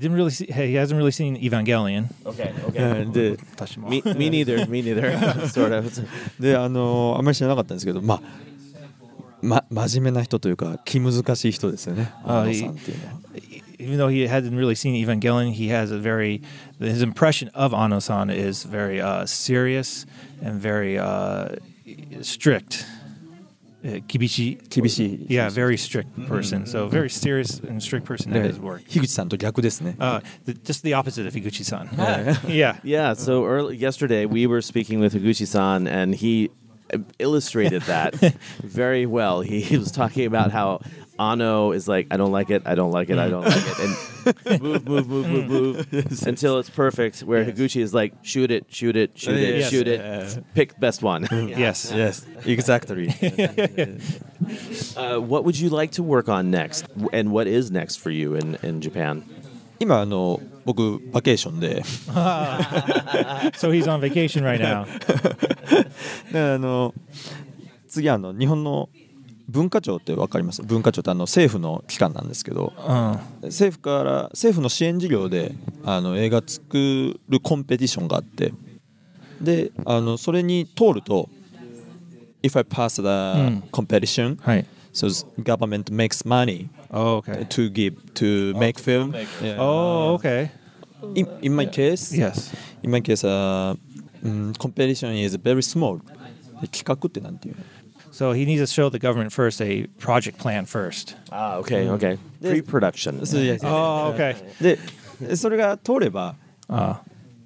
[0.00, 0.52] Didn't really see.
[0.52, 2.08] He hasn't really seen Evangelion.
[2.24, 2.52] Okay.
[2.68, 3.10] Okay.
[3.10, 3.38] で
[3.78, 4.68] me, me neither.
[4.68, 5.12] Me neither.
[5.48, 5.90] sort of.
[6.38, 8.22] であのあんまり知らなかったんですけど、まあ。
[9.40, 12.12] ま、真面目な人というか気難しい人ですよね。
[12.24, 13.12] あ安野さんっていうのは。
[13.78, 16.42] Even though he hadn't really seen Evangelion, he has a very
[16.80, 20.04] his impression of Ano-san is very uh, serious
[20.42, 21.54] and very uh,
[22.20, 22.84] strict.
[23.84, 25.24] Uh, kibishi.
[25.28, 26.26] Yeah, very strict mm-hmm.
[26.26, 26.62] person.
[26.62, 26.70] Mm-hmm.
[26.70, 28.82] So very serious and strict person at his work.
[28.82, 31.88] Higuchi-san to gyaku desu uh, the, just the opposite of Higuchi-san.
[31.98, 32.36] Yeah.
[32.48, 32.76] yeah.
[32.82, 33.12] yeah.
[33.14, 36.50] so early, yesterday we were speaking with Higuchi-san and he
[36.92, 38.16] uh, illustrated that
[38.64, 39.42] very well.
[39.42, 40.80] He, he was talking about how
[41.18, 43.78] Anno is like, I don't like it, I don't like it, I don't like it,
[43.80, 47.20] and move, move, move, move, move until it's perfect.
[47.20, 47.58] Where yes.
[47.58, 49.70] Higuchi is like, shoot it, shoot it, shoot it, yes.
[49.70, 51.26] shoot it, pick best one.
[51.48, 53.08] Yes, yes, exactly.
[54.96, 58.34] uh, what would you like to work on next, and what is next for you
[58.34, 59.24] in in Japan?
[59.80, 61.00] vacation
[63.54, 64.86] So he's on vacation right now
[66.34, 66.94] あの
[67.88, 68.88] 次あの日本の
[69.48, 75.52] 文化庁って分かります文化庁ってあの政府の機関なんですけど Uh, 政府から政府の支援事業で
[75.84, 78.52] あの映画作るコンペティションがあって
[79.40, 81.28] であのそれに通ると
[82.42, 83.08] If I pass the
[83.50, 84.64] ん competition、hi.
[84.92, 85.08] so
[85.42, 87.44] government makes money Oh, okay.
[87.48, 89.12] to give to make film、
[89.58, 90.50] Oh, okay.
[91.14, 92.54] in, in my case, Yes.
[92.82, 93.74] in my case, uh,
[94.24, 96.00] mm, competition is very small.
[96.72, 97.62] 企画ってなんていうの
[98.11, 101.15] So he needs to show the government first a project plan first.
[101.31, 102.17] Ah, okay, okay.
[102.41, 103.25] Pre-production.
[103.25, 104.35] そうです Oh, okay.
[104.61, 106.35] でそれが通れば、
[106.69, 106.95] Uh,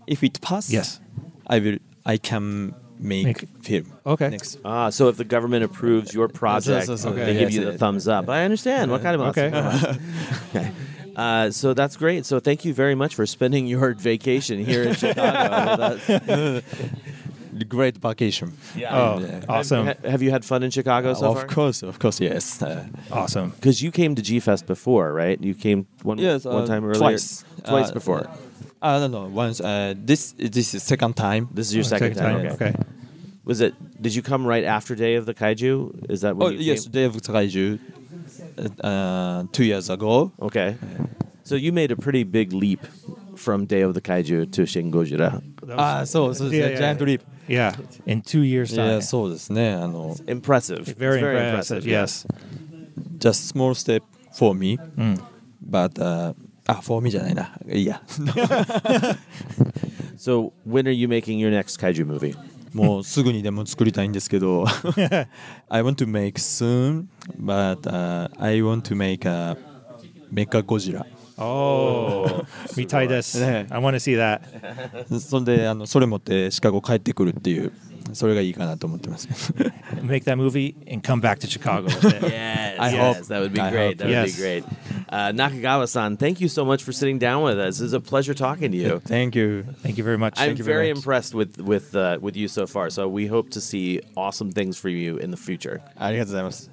[0.08, 1.00] if it pass, yes.
[1.48, 3.86] I will I can make, Make- film.
[4.06, 4.30] Okay.
[4.30, 4.60] Next.
[4.64, 7.34] Ah, so if the government approves your project, so, so, they okay.
[7.34, 7.80] give Yes, you the yes.
[7.80, 8.28] thumbs up.
[8.30, 8.92] I understand.
[8.92, 9.52] What kind of Okay.
[10.56, 10.72] okay.
[11.16, 12.26] Uh, so that's great.
[12.28, 16.64] So thank you very much for spending your vacation here in Chicago with us.
[17.65, 18.57] great vacation.
[18.77, 18.97] Yeah.
[18.97, 19.87] Oh, and, uh, awesome.
[19.87, 21.45] Have, have, you had fun in Chicago uh, so of far?
[21.45, 22.63] Of course, of course, yes.
[22.63, 23.51] Uh, awesome.
[23.51, 25.41] Because you came to G Fest before, right?
[25.41, 26.99] You came one yes, one uh, time earlier.
[26.99, 27.45] Twice.
[27.65, 28.21] Twice uh, before.
[28.21, 28.37] Uh,
[28.83, 29.27] I don't know.
[29.27, 29.59] Once.
[29.59, 31.49] this this is second time.
[31.53, 32.43] This is your oh, second, second, time.
[32.43, 32.53] time.
[32.55, 32.79] okay.
[32.79, 32.85] okay
[33.45, 36.51] was it did you come right after day of the kaiju is that when oh
[36.51, 36.93] yes came?
[36.93, 37.79] day of the kaiju
[38.83, 40.77] uh, two years ago okay
[41.43, 42.81] so you made a pretty big leap
[43.37, 47.01] from day of the kaiju to shingojira ah uh, so, so yeah, it's yeah, giant
[47.01, 47.07] yeah.
[47.07, 47.74] leap Yeah.
[48.06, 48.96] In two years' い time.
[48.96, 49.72] やそうですね。
[49.74, 50.84] あの Impressive.
[50.98, 51.82] Very, It's impressive.
[51.84, 52.04] yeah.
[52.04, 52.28] Yes.
[53.20, 54.04] just small step
[54.34, 55.20] for me, Mm.
[55.68, 56.36] but uh,
[56.68, 57.58] あ for me じ ゃないな。
[57.72, 58.02] いいや。
[60.18, 62.36] So when are you making your next kaiju movie?
[62.74, 64.66] もうすぐにでも作りたいんですけど
[65.70, 67.06] I want to make soon
[67.40, 69.58] but、uh, I want to make a
[70.32, 71.06] Mecha Godzilla
[71.40, 72.44] Oh,
[72.76, 73.40] mitai desu.
[73.40, 73.66] Yeah.
[73.70, 74.42] I want to see that.
[75.20, 77.72] そんであのそれ持ってシカゴ帰ってくるっていう
[78.14, 79.28] それがいいかなと思ってます
[80.02, 82.24] Make that movie and come back to Chicago with it.
[82.32, 83.28] Yes, I yes, hope.
[83.28, 83.88] that would be I great.
[83.90, 83.98] hope.
[83.98, 84.36] That would Yes.
[84.36, 84.64] be great.
[85.10, 87.80] Uh, Nakagawa-san, thank you so much for sitting down with us.
[87.82, 89.00] It's a pleasure talking to you.
[89.06, 90.34] Thank you Thank you very much.
[90.40, 90.98] I'm Thank you very much.
[90.98, 92.90] impressed with with uh, with you so far.
[92.90, 95.82] So we hope to see awesome things for you in the future.
[95.98, 96.72] ありがとうございます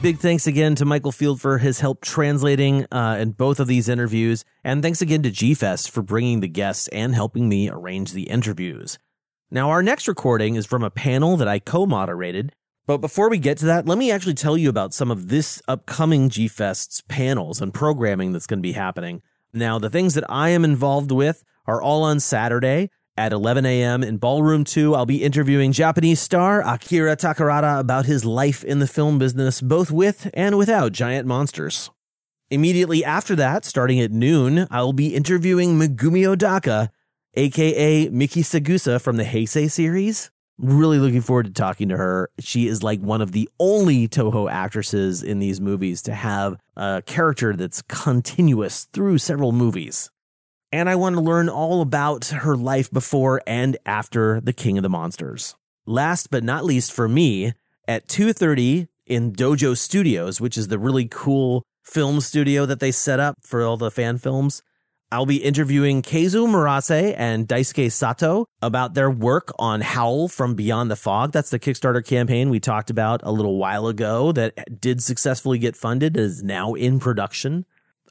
[0.00, 3.88] Big thanks again to Michael Field for his help translating uh, in both of these
[3.88, 8.30] interviews, and thanks again to GFest for bringing the guests and helping me arrange the
[8.30, 8.96] interviews.
[9.50, 12.52] Now, our next recording is from a panel that I co moderated.
[12.86, 15.60] But before we get to that, let me actually tell you about some of this
[15.66, 19.20] upcoming GFest's panels and programming that's going to be happening.
[19.52, 24.04] Now, the things that I am involved with are all on Saturday at 11 a.m.
[24.04, 24.94] in Ballroom 2.
[24.94, 29.90] I'll be interviewing Japanese star Akira Takarada about his life in the film business, both
[29.90, 31.90] with and without giant monsters.
[32.48, 36.90] Immediately after that, starting at noon, I will be interviewing Megumi Odaka,
[37.34, 40.30] aka Miki Saegusa from the Heisei series.
[40.56, 42.30] Really looking forward to talking to her.
[42.38, 47.02] She is like one of the only Toho actresses in these movies to have a
[47.04, 50.10] character that's continuous through several movies.
[50.70, 54.82] And I want to learn all about her life before and after The King of
[54.82, 55.56] the Monsters.
[55.86, 57.54] Last but not least for me,
[57.86, 63.18] at 2:30 in Dojo Studios, which is the really cool film studio that they set
[63.18, 64.62] up for all the fan films,
[65.10, 70.90] I'll be interviewing Keizo Murase and Daisuke Sato about their work on Howl from Beyond
[70.90, 71.32] the Fog.
[71.32, 75.76] That's the Kickstarter campaign we talked about a little while ago that did successfully get
[75.76, 77.64] funded, is now in production.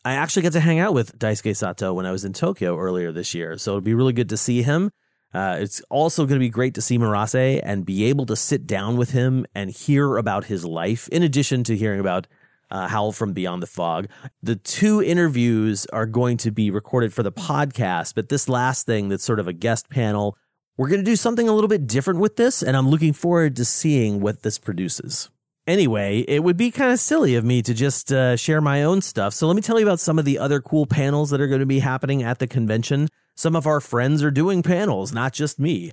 [0.07, 3.11] I actually got to hang out with Daisuke Sato when I was in Tokyo earlier
[3.11, 4.89] this year, so it'll be really good to see him.
[5.33, 8.65] Uh, it's also going to be great to see Murase and be able to sit
[8.65, 12.25] down with him and hear about his life, in addition to hearing about
[12.71, 14.07] uh, Howl from Beyond the Fog.
[14.41, 19.09] The two interviews are going to be recorded for the podcast, but this last thing
[19.09, 20.37] that's sort of a guest panel,
[20.77, 23.57] we're going to do something a little bit different with this, and I'm looking forward
[23.57, 25.29] to seeing what this produces.
[25.67, 29.01] Anyway, it would be kind of silly of me to just uh, share my own
[29.01, 29.33] stuff.
[29.33, 31.59] So let me tell you about some of the other cool panels that are going
[31.59, 33.09] to be happening at the convention.
[33.35, 35.91] Some of our friends are doing panels, not just me.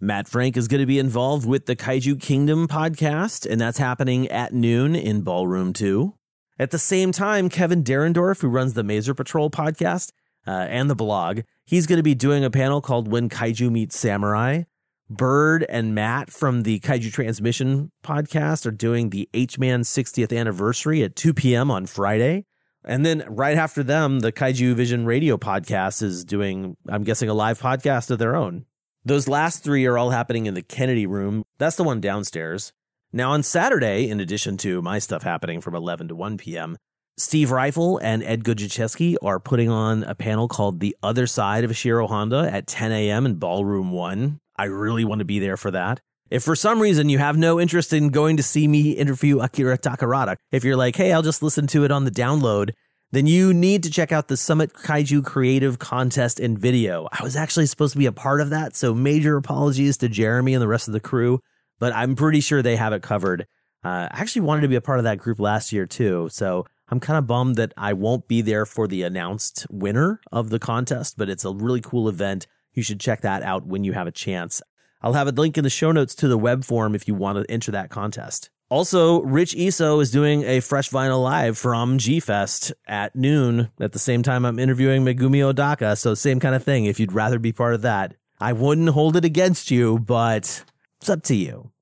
[0.00, 4.26] Matt Frank is going to be involved with the Kaiju Kingdom podcast, and that's happening
[4.28, 6.14] at noon in Ballroom 2.
[6.58, 10.12] At the same time, Kevin Derendorf, who runs the Maser Patrol podcast
[10.46, 13.98] uh, and the blog, he's going to be doing a panel called When Kaiju Meets
[13.98, 14.62] Samurai.
[15.10, 21.02] Bird and Matt from the Kaiju Transmission podcast are doing the H Man 60th anniversary
[21.02, 21.68] at 2 p.m.
[21.68, 22.44] on Friday.
[22.84, 27.34] And then right after them, the Kaiju Vision Radio podcast is doing, I'm guessing, a
[27.34, 28.66] live podcast of their own.
[29.04, 31.42] Those last three are all happening in the Kennedy room.
[31.58, 32.72] That's the one downstairs.
[33.12, 36.76] Now, on Saturday, in addition to my stuff happening from 11 to 1 p.m.,
[37.18, 41.76] Steve Ryfle and Ed Godziszewski are putting on a panel called The Other Side of
[41.76, 43.26] Shiro Honda at 10 a.m.
[43.26, 44.38] in Ballroom 1.
[44.60, 46.00] I really want to be there for that.
[46.28, 49.78] If for some reason you have no interest in going to see me interview Akira
[49.78, 52.72] Takarada, if you're like, hey, I'll just listen to it on the download,
[53.10, 57.08] then you need to check out the Summit Kaiju Creative Contest and video.
[57.10, 60.52] I was actually supposed to be a part of that, so major apologies to Jeremy
[60.52, 61.40] and the rest of the crew,
[61.78, 63.46] but I'm pretty sure they have it covered.
[63.82, 66.66] Uh, I actually wanted to be a part of that group last year too, so
[66.90, 70.58] I'm kind of bummed that I won't be there for the announced winner of the
[70.58, 72.46] contest, but it's a really cool event.
[72.72, 74.62] You should check that out when you have a chance.
[75.02, 77.38] I'll have a link in the show notes to the web form if you want
[77.38, 78.50] to enter that contest.
[78.68, 83.90] Also, Rich Iso is doing a fresh vinyl live from G Fest at noon at
[83.92, 85.98] the same time I'm interviewing Megumi Odaka.
[85.98, 86.84] So, same kind of thing.
[86.84, 90.64] If you'd rather be part of that, I wouldn't hold it against you, but
[91.00, 91.72] it's up to you.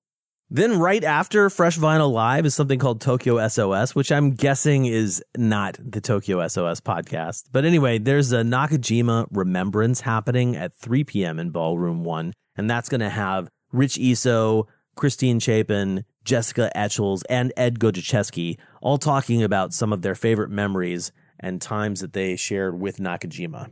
[0.51, 5.23] Then, right after Fresh Vinyl Live is something called Tokyo SOS, which I'm guessing is
[5.37, 7.45] not the Tokyo SOS podcast.
[7.53, 11.39] But anyway, there's a Nakajima remembrance happening at 3 p.m.
[11.39, 14.65] in Ballroom 1, and that's going to have Rich Iso,
[14.97, 21.13] Christine Chapin, Jessica Etchels, and Ed Godziszewski all talking about some of their favorite memories
[21.39, 23.71] and times that they shared with Nakajima.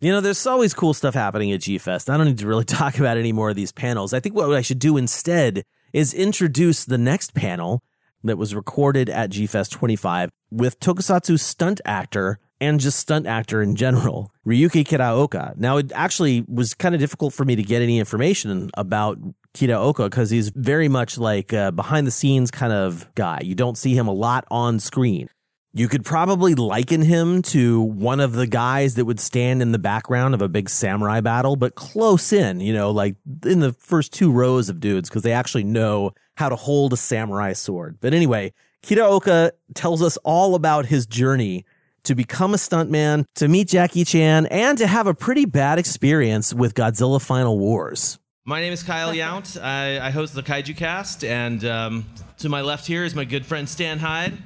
[0.00, 2.08] You know, there's always cool stuff happening at G Fest.
[2.08, 4.14] I don't need to really talk about any more of these panels.
[4.14, 5.62] I think what I should do instead
[5.96, 7.82] is introduce the next panel
[8.22, 13.62] that was recorded at G Fest 25 with tokusatsu stunt actor and just stunt actor
[13.62, 15.56] in general, Ryuki Kitaoka.
[15.56, 19.18] Now, it actually was kind of difficult for me to get any information about
[19.54, 23.40] Kitaoka because he's very much like a behind the scenes kind of guy.
[23.42, 25.30] You don't see him a lot on screen.
[25.76, 29.78] You could probably liken him to one of the guys that would stand in the
[29.78, 34.10] background of a big samurai battle, but close in, you know, like in the first
[34.14, 37.98] two rows of dudes because they actually know how to hold a samurai sword.
[38.00, 41.66] But anyway, Kitaoka tells us all about his journey
[42.04, 46.54] to become a stuntman, to meet Jackie Chan, and to have a pretty bad experience
[46.54, 48.18] with Godzilla Final Wars.
[48.46, 49.62] My name is Kyle Yount.
[49.62, 52.06] I, I host the Kaiju Cast, and um,
[52.38, 54.38] to my left here is my good friend Stan Hyde.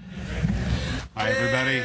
[1.22, 1.82] Hi, everybody.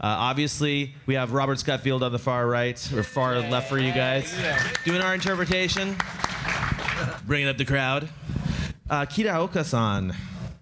[0.00, 3.90] Uh, obviously, we have Robert Scott-Field on the far right, or far left for you
[3.90, 4.32] guys,
[4.84, 5.96] doing our interpretation,
[7.26, 8.08] bringing up the crowd.
[8.88, 10.14] Uh, Kitaoka-san,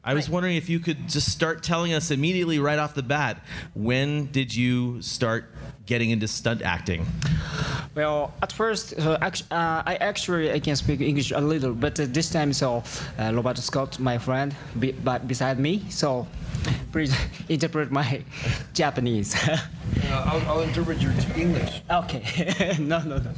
[0.02, 3.44] I was wondering if you could just start telling us immediately right off the bat,
[3.74, 5.54] when did you start
[5.85, 7.05] getting into stunt acting?
[7.95, 11.99] Well, at first, uh, act- uh, I actually I can speak English a little, but
[11.99, 12.83] uh, this time, so
[13.17, 16.27] uh, Robert Scott, my friend, be, but beside me, so
[16.91, 17.15] please
[17.49, 18.23] interpret my
[18.73, 19.35] Japanese.
[20.11, 21.81] I'll, I'll interpret your English.
[21.89, 22.75] Okay.
[22.79, 23.31] no, no, no.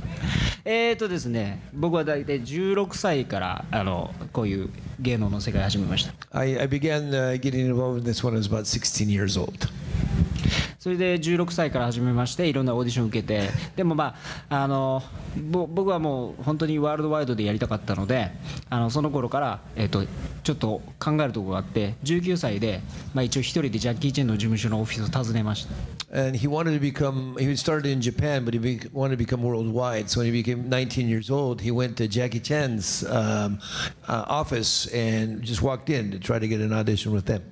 [0.66, 4.70] えーとですね、僕は大体16歳からあのこういう
[5.00, 6.14] 芸能の世界を始めました。
[6.38, 9.70] I, I began uh, getting involved in this when I was about 16 years old.
[10.79, 14.15] それで16歳から始めましていろんなオーディション受けてでもま
[14.49, 15.03] ああの
[15.51, 18.31] ぼ僕はもう本当にワールドワイドでやりたかったので
[18.71, 20.05] あのその頃から、えっと
[20.43, 22.83] ちょっと考えるところがあって19歳で、
[23.15, 25.73] まあ、一応一人でジャッキー・チェンの事務所のオフィスを訪ねました。
[26.15, 30.09] And he wanted to become, he started in Japan, but he be, wanted to become worldwide.
[30.09, 33.59] So when he became 19 years old, he went to Jackie Chan's um,
[34.07, 37.43] uh, office and just walked in to try to get an audition with them.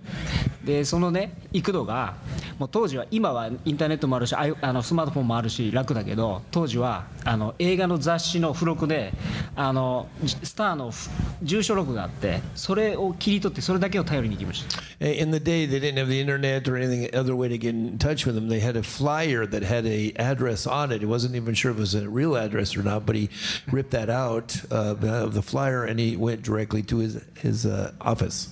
[0.64, 2.14] でそのね行くのが
[2.58, 9.12] もう当時は今はインターネットもあるしあのスマートフォンもあるし楽だけど当時はあの映画の雑誌の付録で
[9.56, 11.10] あのじスターのふ
[11.42, 17.98] 住所録があってそれを切り取ってそれだけを頼りに行きました In the day, they didn't have the internet or anything other way to get in
[17.98, 18.48] touch with him.
[18.51, 20.99] They had a flyer that had a address on it.
[21.01, 23.30] He wasn't even sure if it was a real address or not, but he
[23.71, 27.91] ripped that out uh, of the flyer and he went directly to his his uh,
[28.01, 28.49] office.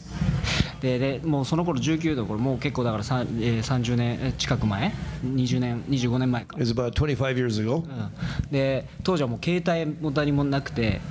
[0.81, 4.91] ででもうその頃19度これもう結構だからさ、えー30年近く前
[5.23, 7.83] 20年25年前か It was about 25 years ago.
[8.51, 11.01] で当時はもう携帯も何もなくて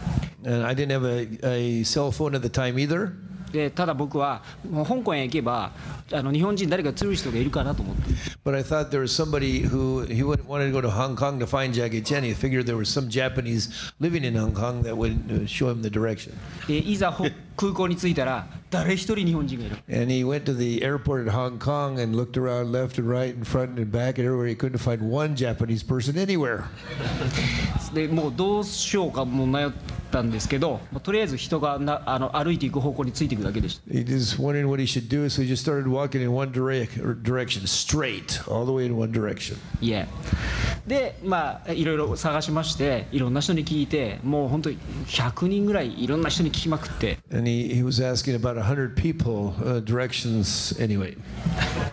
[0.47, 3.12] And I didn't have a, a cell phone at the time either.
[3.52, 5.72] でただ僕はもう香港へ行けば
[6.12, 8.02] あの日本人誰か強い人がいるかなと思って
[8.43, 11.39] But I thought there was somebody who he would, wanted to go to Hong Kong
[11.39, 12.24] to find Jackie Chan.
[12.24, 15.82] He figured there was some Japanese living in Hong Kong that would uh, show him
[15.82, 16.34] the direction.
[16.68, 17.26] でいざほ
[17.56, 23.36] 空港に着いたら誰一人日本人がいる And he went to the airport at Hong Kong and looked around left and right
[23.36, 24.47] and front and back and everywhere.
[24.47, 26.64] He couldn't find one Japanese person anywhere.
[27.93, 29.70] でもうどうしようかもう迷っ
[30.10, 37.66] たんですけど、まあとりあえず人がなあの歩いていく方向についていくだけでした He just wondering what he should do, so he just started walking in one direction,
[37.68, 39.57] straight, all the way in one direction.
[39.82, 40.07] いえ
[40.88, 51.18] でまあいろいろ探しましていろんな人に聞いてもう本当に100人ぐらいいろんな人に聞きまくって And he, he was asking about 100 people uh, directions anyway.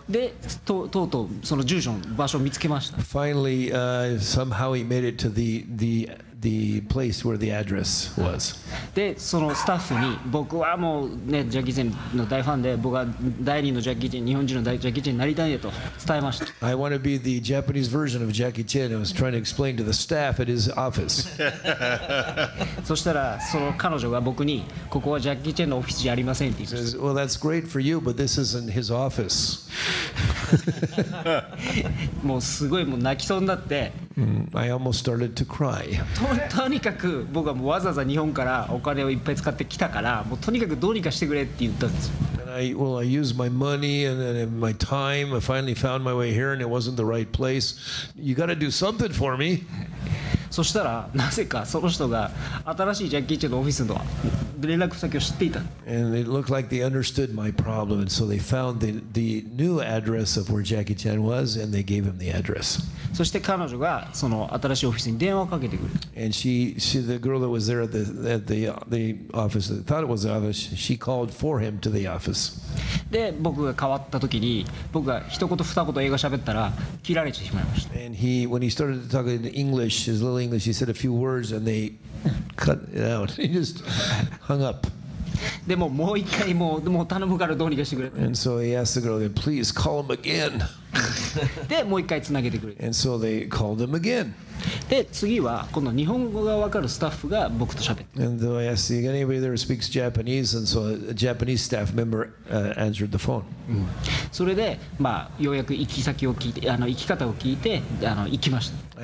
[0.09, 6.11] でととうとうその住所の場所を見つけました Finally, uh, somehow he made it to the, the
[6.41, 8.57] the place where the address was.
[8.95, 13.07] でそのスタッフに僕はもうねジャッキー・チェンの大ファンで僕は
[13.41, 15.71] 第二のジャッキー・チェン日本人の大ジャッキー・チェンになりたいねと
[16.07, 18.91] 伝えました I want to be the Japanese version of Jackie Chan.
[18.93, 21.27] I was trying to explain to the staff at his office.
[22.85, 29.67] そしたらその彼女が僕にここはジャッキー・チェンのオフィスじゃありませんって言いまし says, Well, that's great for you, but this isn't his office.
[31.23, 31.57] た
[32.23, 34.06] もうすごいもう泣きそうになって Mm,
[34.54, 36.00] I almost started to cry.
[36.50, 45.34] ととにかく僕はもうわざわざ日本からお金をいっぱい使ってきたからもうとにかくどうにかしてくれって言ったんですよ And I, well, I used my money and, and my time.
[45.34, 47.76] I finally found my way here, and it wasn't the right place.
[48.16, 49.64] You got to do something for me.
[50.51, 52.31] そしたらなぜかその人が
[52.65, 54.01] 新しいジャッキー・チェンのオフィスの
[54.61, 59.81] 連絡先を知っていた And it looked like they understood my problem, and so they found the, the new
[59.81, 62.81] address of where Jackie Chan was, and they gave him the address.
[63.13, 69.17] そして彼女がその新しいオフィスに電話をかけてくる And she, she, the girl that was there at the at the uh, the
[69.33, 72.61] office that thought it was the office, she called for him to the office.
[73.11, 76.73] で僕が変わった時に僕が一言二言英語喋ったら
[77.03, 81.14] 切られてしまいました And he, when he started talking in English, his little English, he said a few
[81.14, 81.94] words, and they
[82.56, 83.32] cut it out.
[83.32, 83.84] He just
[84.42, 84.88] hung up.
[85.66, 90.62] でももう一回もうもう頼むからどうにかしてくれ And so he asked the girl, "Please call him again."
[91.69, 92.75] でもう一回つなげてくれ。
[94.89, 98.05] で次はこの日本語がわかるスタッフが僕と喋って。
[103.01, 103.09] る
[104.33, 109.01] それで、まあ、ようやく行き先を聞いてあの行き方を聞いてあの行きました。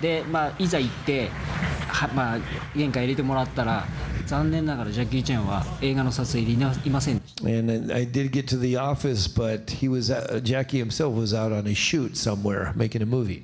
[0.00, 1.30] で、まあ、いざ行って、
[2.14, 2.38] まあ、
[2.76, 3.86] 玄関入れてもらったら。
[4.25, 11.51] 残念ながらジャッキー・チェンは映画の撮影にいないませんでした And I did get to the office, but he was uh, Jackie himself was out
[11.51, 13.43] on a shoot somewhere making a movie.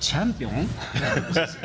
[0.00, 0.68] champion.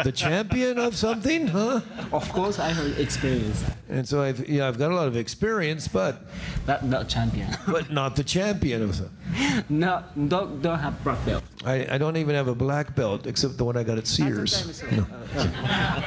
[0.03, 1.81] the champion of something, huh?
[2.11, 3.63] Of course, I have experience.
[3.89, 6.21] And so I've, yeah, I've got a lot of experience, but
[6.67, 7.47] not not champion.
[7.67, 9.63] but not the champion of something.
[9.69, 11.43] No, don't don't have black belt.
[11.65, 14.81] I, I don't even have a black belt except the one I got at Sears.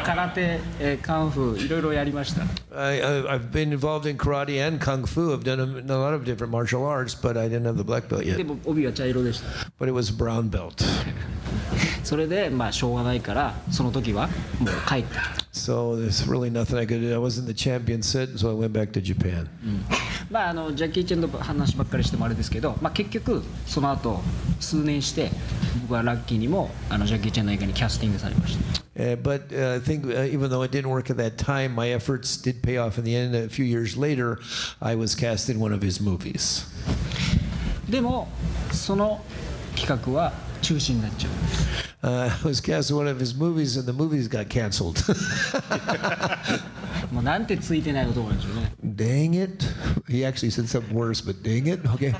[0.04, 1.56] Karate, kung fu,
[2.74, 5.32] I, I, I've been involved in karate and kung fu.
[5.32, 8.08] I've done a, a lot of different martial arts, but I didn't have the black
[8.08, 8.38] belt yet.
[9.78, 10.82] But it was brown belt.
[12.04, 14.28] それでまあしょうがないからその時は
[14.58, 17.12] もう帰ってきた So there's really nothing I could do.
[17.12, 19.48] I wasn't the champion set, so I went back to Japan.
[20.30, 24.20] まああのジャッキー・チェンの話ばっかりしてもあれですけど、まあ、結局その後
[24.60, 25.30] 数年して
[25.82, 31.88] 僕はラッキーにもあのジャッキー・チェンの映画にキャスティングされました Uh, but uh, I think uh, even though it didn't work at that time, my
[31.90, 33.32] efforts did pay off in the end.
[33.32, 34.40] A few years later,
[34.80, 36.66] I was cast in one of his movies.
[37.88, 38.26] でも
[38.72, 39.20] その
[39.76, 40.32] 企画は
[40.62, 45.02] 中止になっちゃう Uh, was cast in one of his movies, and the movies got canceled.
[47.12, 49.64] もうなんてついてない男なんでしょうね dang it.
[50.08, 51.82] He actually said something worse, but dang it.
[51.88, 52.14] Okay.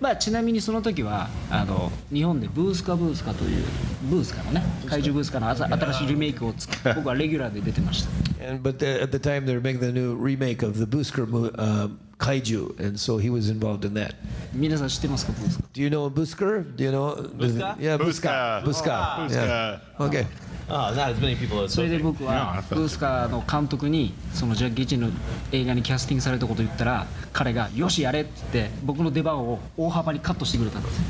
[0.00, 3.64] まあちなみにその時はあの日本でブースカブースカという
[4.10, 8.10] ブースカのね怪獣ブースカの新しいリメイクをつ僕はレギュラーで出てました
[8.44, 11.28] And, but the, at the time, they were making the new remake of the Busker
[11.28, 11.88] mo- uh,
[12.22, 14.14] Kaiju, and so he was involved in that.
[14.54, 16.76] 皆さん知ってますかブースカ Do you know Busker?
[16.76, 17.16] Do you know?
[17.36, 17.76] Buska?
[17.78, 17.96] Yeah.
[17.98, 18.62] Buska.
[18.64, 19.80] Oh, Yeah.
[19.98, 20.26] Okay.
[20.68, 25.08] Oh, not as many people as それで僕はブースカの監督にそのジャッキー・チェンの
[25.50, 31.00] 映画にキャスティングされたことを言ったら彼が「よしやれ」って言って僕の出番を大幅にカットしてくれたんです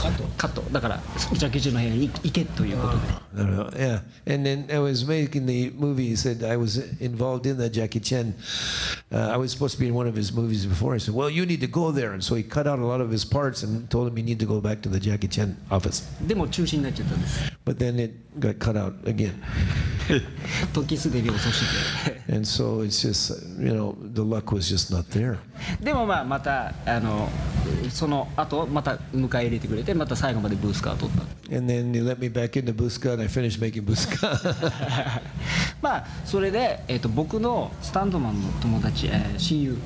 [0.00, 1.00] カットカットだから
[1.32, 3.70] ジャッキー・チェンの部屋に行けということで I don't know.
[3.78, 4.00] Yeah.
[4.26, 6.08] And then I was making the movie.
[6.08, 8.34] He said I was involved in the Jackie Chan.
[9.12, 10.94] Uh, I was supposed to be in one of his movies before.
[10.94, 12.12] I said, well, you need to go there.
[12.12, 14.40] And so he cut out a lot of his parts and told him he need
[14.40, 16.02] to go back to the Jackie Chan office.
[16.26, 19.34] でも中止になっちゃったんです But then it got cut out again.
[20.72, 21.60] 時すでに遅し
[22.06, 22.22] て。
[25.82, 27.28] でもま,あまたあの
[27.90, 31.22] その後また迎え入れてくれてまた最後までブースカーを取った
[31.56, 35.20] And then they let me back into Buska and I finished making Buska.
[35.82, 39.76] まあそれで、えー、と僕のスタンドマンの友達、えー親友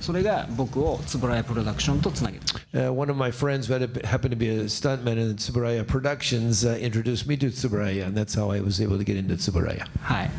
[0.00, 2.44] それが僕を円谷プロダクションとつなげて
[2.74, 6.76] Uh, one of my friends who happened to be a stuntman in Tsuburaya Productions uh,
[6.80, 9.86] introduced me to Tsuburaya, and that's how I was able to get into Tsuburaya.
[10.02, 10.30] はい、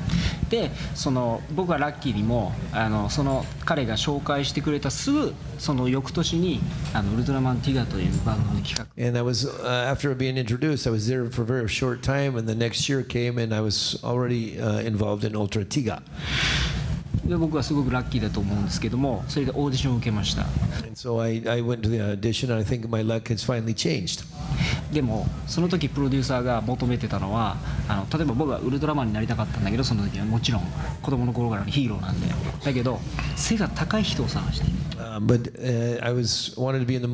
[0.56, 6.62] でその僕はラッキーにもあのその彼が紹介してくれたすぐその翌年に
[6.94, 12.38] あのウルトラマンティガというバンドの企画 And I was, uh, after being introduced, I was there for a very short time,
[12.38, 16.02] and the next year came, and I was already uh, involved in Ultra Tiga.
[17.26, 20.46] で僕はすごくラッキーだと思うんですけども、それでオーディションを受けました。
[24.94, 27.58] でも、その時プロデューサーが求めてたのは、
[27.90, 30.62] あの例えば僕はウルトラマンになりたかったんだけど、その時はもちろん
[31.02, 32.28] 子供の頃からのヒーローなんで、
[32.64, 33.00] だけど、
[33.36, 34.86] 背が高い人を探して。
[35.20, 37.08] But uh, I was wanted to be in the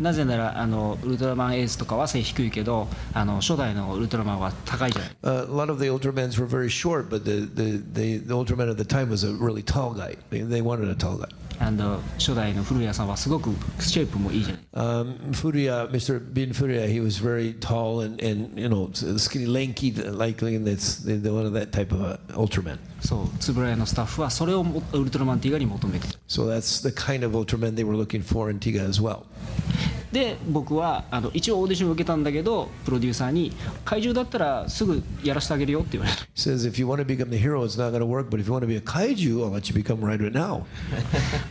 [0.00, 8.17] なぜなら、あの、ウルトラマンエースとかは背低いけど、あの、初代の ウルトラマンは高いじゃない Uh, a lot of the Ultramans were very short, but the, the, the,
[8.17, 10.15] the Ultraman at the time was a really tall guy.
[10.29, 11.27] They, they wanted a tall guy.
[11.60, 13.50] あの初代の古谷さんはすごく
[13.80, 16.20] シェイプもいいじゃない Um, Furia, Mr.
[16.20, 20.98] Bin Furia, he was very tall and, and you know skinny, lanky, likely, and that's
[20.98, 22.78] the, one of that type of uh, Ultraman.
[23.00, 29.24] そう円谷のスタッフはそれをもウルトラマンティガに求めてた So that's the kind of Ultraman they were looking for in Tiga as well.
[30.12, 33.52] で僕はあの一応オーディションを受けたんだけどプロデューサーに
[33.84, 38.30] 怪獣だったらすぐやらせてあげるよって言われた Says if you want to become the hero, it's not going to work.
[38.30, 40.64] But if you want to be a kaiju, I'll let you become right now.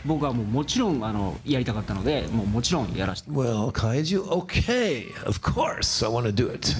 [0.04, 6.74] 僕はもうもちろんあのやりたかったのでもうもちろんやらせて Well, kaiju, okay, of course, I want to do it.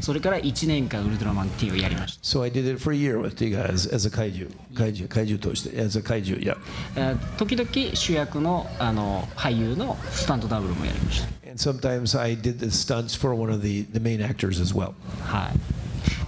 [0.00, 5.08] それから1年間ウルトラマンティをやりました So I did it for a year with Tiga as, as a kaiju, kaiju,
[5.08, 6.40] kaiju として as a kaiju.
[6.40, 6.56] Yeah.
[6.96, 14.74] えー時々主役のあの俳優のスタントダブルもやりました And sometimes I did the stunts for one of the, the main actors as
[14.74, 14.92] well.
[15.20, 15.82] はい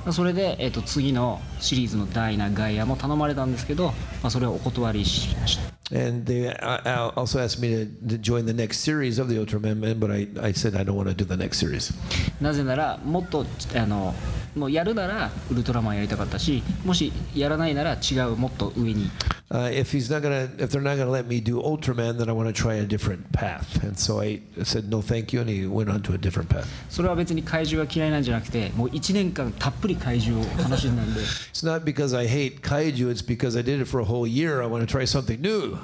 [0.05, 3.93] まあそれで、えー、と次のシリーズのダイナ・ガイアも頼まれたんですけど、ま
[4.25, 9.38] あ、それをお断りしました And they uh, uh, also asked me to, to join the next series of the
[9.38, 11.92] Ultraman, Man, but I, I said I don't want to do the next series.
[12.40, 14.14] なぜならもっとあの
[14.56, 19.10] もうやるならウルトラマンやりたかったしもしやらないなら違うもっと上に
[19.52, 22.34] Uh, if he's not gonna, if they're not gonna let me do Ultraman, then I
[22.34, 23.84] want to try a different path.
[23.84, 26.68] And so I said no, thank you, and he went on to a different path.
[26.88, 34.28] それは別に怪獣が嫌いなんじゃなくてもう1年間たっぷり怪獣を楽しんだんで It's not because I hate kaiju; it's because I did it for a whole
[34.28, 34.62] year.
[34.62, 35.80] I want to try something new.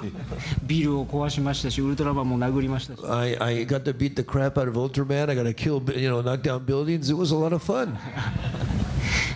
[0.63, 5.29] ビルを壊しましたしウルトラマンも殴りましたし I, I got to beat the crap out of Ultraman.
[5.29, 7.09] I got to kill, you know, knock down buildings.
[7.09, 7.97] It was a lot of fun.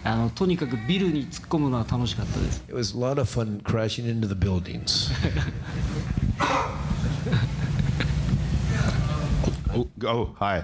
[0.03, 5.11] あのとにかくビルに突っ込むのは楽しかったです It was a lot of fun crashing into the buildings.
[9.73, 10.63] Oh, oh hi.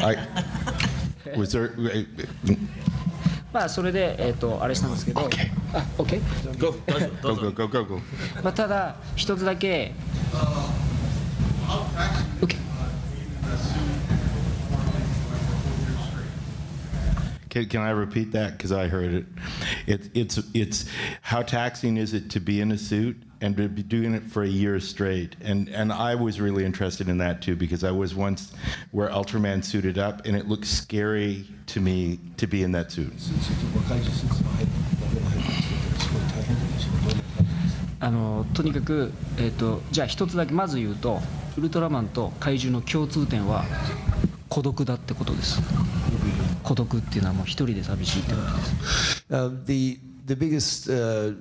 [0.00, 0.16] I
[1.36, 1.70] was there.
[3.52, 5.24] Uh, まあそれで、えー、とあれしたんですけど、あ
[5.98, 6.20] OK?
[6.58, 6.72] Go,
[7.22, 8.00] go, go, go, go.
[8.42, 9.92] まあ、ただ一つだけ
[17.48, 18.58] Can, can I repeat that?
[18.58, 19.26] Because I heard it.
[19.86, 20.10] it.
[20.14, 20.86] It's it's
[21.22, 24.43] how taxing is it to be in a suit and to be doing it for
[24.43, 25.35] a year straight?
[25.41, 28.53] And and I was really interested in that too because I was once
[28.91, 33.13] where Ultraman suited up and it looked scary to me to be in that suit.
[37.99, 41.21] あのとにかく、えー、とじゃあ一つだけまず言うと
[41.57, 43.63] ウルトラマンと怪獣の共通点は
[44.49, 45.61] 孤独だってことです
[46.63, 51.33] 孤独っていうのはもう一人で寂しいってことです Um, the the biggest uh,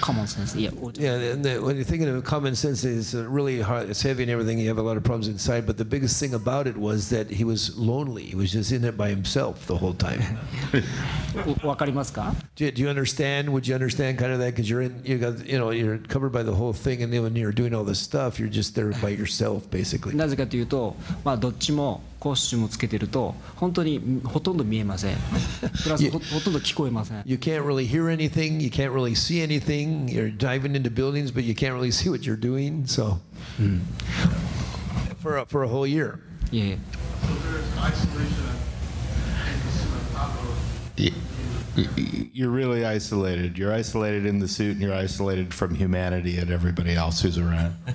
[0.00, 0.54] common sense.
[0.54, 0.70] Yeah.
[0.94, 1.32] Yeah.
[1.32, 3.90] And the, when you're thinking of common sense, it's uh, really hard.
[3.90, 4.58] It's heavy and everything.
[4.58, 5.66] You have a lot of problems inside.
[5.66, 8.24] But the biggest thing about it was that he was lonely.
[8.24, 10.22] He was just in it by himself the whole time.
[11.62, 13.50] わかりますか do, you, do you understand?
[13.50, 14.54] Would you understand kind of that?
[14.54, 17.22] Because you're in, you got, you know, you're covered by the whole thing, and then
[17.22, 20.14] when you're doing all this stuff, you're just there by yourself, basically.
[20.14, 25.17] なぜかというと、まあ、どっちも コスチュームをつけてると本当にほとんど見えません
[25.83, 28.59] プラスほほとんど聞こえません You can't really hear anything.
[28.61, 30.09] You can't really see anything.
[30.09, 32.85] You're diving into buildings, but you can't really see what you're doing.
[32.85, 33.19] So,
[35.21, 36.19] for a, for a whole year.
[36.51, 36.77] いえいえ
[40.97, 41.13] Y- y-
[42.33, 43.57] You're really isolated.
[43.57, 47.75] You're isolated in the suit, and you're isolated from humanity and everybody else who's around.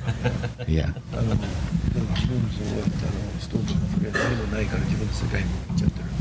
[0.68, 0.92] Yeah.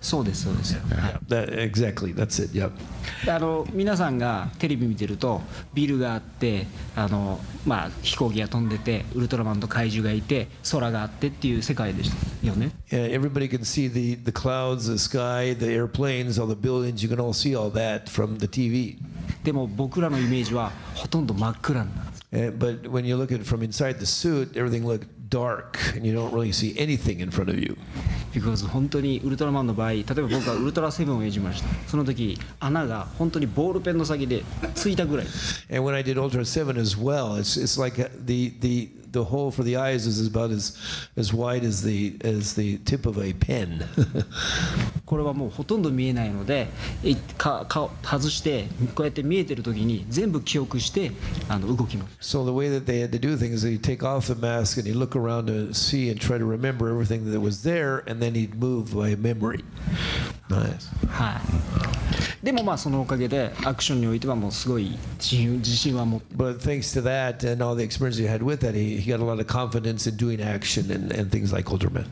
[0.00, 0.74] そうですそうです
[1.28, 2.14] That, exactly.
[2.14, 2.58] That's it.
[2.58, 2.70] Yep.
[3.26, 5.40] あの皆さんがテレビ見てると
[5.74, 17.02] ビルがあってあの、まあ、飛行機が飛んでてウルトラマンと怪獣がいて空があってっていう世界でしたよね Yeah, everybody can see the, the clouds, the sky, the airplanes, all the buildings.
[17.02, 18.96] You can all see all that from the TV.
[19.44, 25.78] でも僕らのイメージはほとんど真っ暗になる And, but when you look at it from inside the suit, everything looked dark,
[25.94, 27.76] and you don't really see anything in front of you.
[28.32, 34.42] because 本当にウルトラマンの場合例えば僕はウルトラセブンを演じましたその時穴が本当にボールペンの先で
[34.74, 35.26] ついたぐらい
[35.70, 39.24] And when I did Ultra Seven as well, it's it's like uh, the the the
[39.24, 40.76] hole for the eyes is about as
[41.16, 43.84] as wide as the as the tip of a pen.
[45.04, 46.68] これはもうほとんど見えないので
[47.02, 51.12] いか顔外してこうやって見えてる時に全部記憶して
[51.48, 54.78] あの動きます so the way that they had to do things is you take off the mask
[54.78, 58.20] and you look around to see and try to remember everything that was there, and
[58.20, 59.64] then he'd move by memory.
[60.48, 60.88] Nice.
[61.08, 61.68] はい
[62.42, 69.20] でもまあそのおかげでアクションにおいてはもうすごい自信は持って But thanks to that and all the experience he had with that, he, he got
[69.20, 72.06] a lot of confidence in doing action and, and things like Ultraman.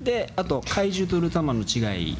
[0.00, 2.16] であと怪獣とウルトラマンの違い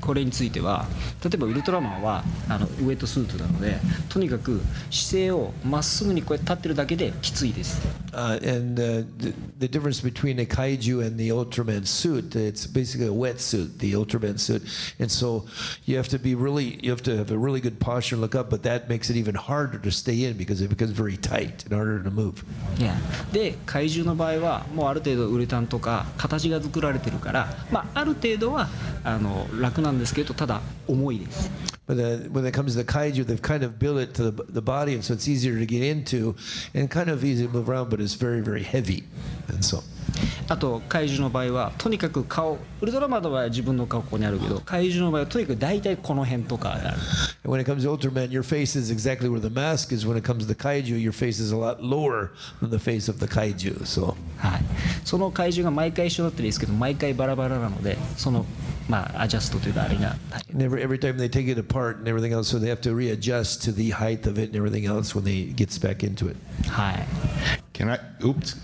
[0.00, 0.86] これについては
[1.22, 3.78] 例えばウルトラマンはあのウエットスーツなので
[4.08, 7.80] とにかく姿勢をまっすぐにこうやって立ってるだけできついです
[8.12, 13.06] Uh, and uh, the, the difference between a kaiju and the Ultraman suit, it's basically
[13.06, 14.62] a wetsuit, the Ultraman suit.
[14.98, 15.44] And so
[15.84, 18.34] you have to be really, you have to have a really good posture and look
[18.34, 21.64] up, but that makes it even harder to stay in because it becomes very tight
[21.64, 22.44] and harder to move.
[22.78, 22.94] いや
[23.32, 28.68] で怪獣の場合はもうある程度ウレタンとか形が作られてるから、まあ、ある程度は
[29.04, 31.50] あの楽なんですけどただ重いです
[31.86, 34.44] But uh, when it comes to the kaiju, they've kind of built it to the,
[34.44, 36.36] the body, and so it's easier to get into
[36.72, 39.02] and kind of easy to move around, but it's very, very heavy.
[39.48, 39.82] And so.
[40.48, 46.82] あと怪獣の場合はとにかく顔ウルトラマンの場合は自分の顔ここにあるけど怪獣の場合はとにかく大体この辺とかある
[47.44, 50.06] when it comes to Ultraman, your face is exactly where the mask is.
[50.06, 53.08] When it comes to the kaiju, your face is a lot lower than the face
[53.08, 53.84] of the kaiju.
[53.84, 54.14] So.
[54.38, 54.62] はい、
[55.04, 58.46] その怪獣が毎回一緒だったらいいですけど毎回バラバラなのでその
[58.90, 63.72] まあ、アジャストというかあれが、はい、Never, every time they take it apart and everything else so they have to readjust to
[63.72, 66.36] the height of it and everything else when they gets back into it
[66.68, 67.06] Hi.
[67.72, 67.98] Can I?
[68.22, 68.56] Oops.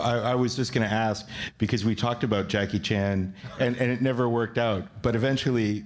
[0.00, 1.26] I, I was just going to ask
[1.58, 4.84] because we talked about Jackie Chan and, and it never worked out.
[5.02, 5.84] But eventually,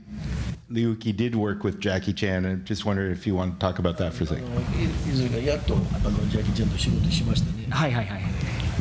[0.70, 3.98] Ryuki did work with Jackie Chan, and just wondered if you want to talk about
[3.98, 4.46] that for a second.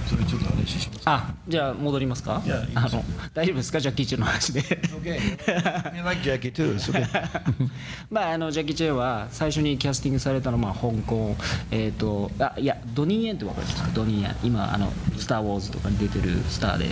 [0.08, 1.02] それちょっと話します。
[1.06, 2.42] あじゃあ戻りますか？
[2.46, 3.80] いやいいあの大丈夫ですか？
[3.80, 6.04] ジャッキー・チェンの話で Okay.
[6.04, 6.76] Like Jackie too.
[6.76, 7.06] It's okay.
[8.10, 11.36] まああのジャッキー・ チェンは最初にキャスティングされたのはまあ香港
[11.72, 13.90] えっ、とあいやドニー・エンって分かりますか？
[13.94, 16.86] ドニー・エン今あの「スター・ウォーズ」とかに出てるスターで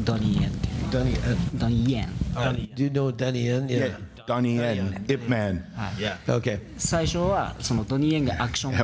[0.00, 1.58] ドニー・エンっていう Donnie Yen.
[1.58, 3.66] ドニー・エン Uh, do you know Donnie Yen?
[3.68, 3.96] Yeah.
[4.26, 5.62] Donnie Yen, Ip Man.
[5.98, 6.16] Yeah.
[6.26, 6.58] Okay.
[6.78, 8.74] 最初はそのドニー・エンがアクション.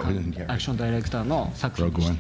[0.51, 2.15] アクションダイレクターの作品でした.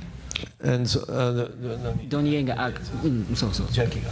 [0.63, 4.11] And so, uh, ドニー・エンがアクうんそうそうジャッキーが。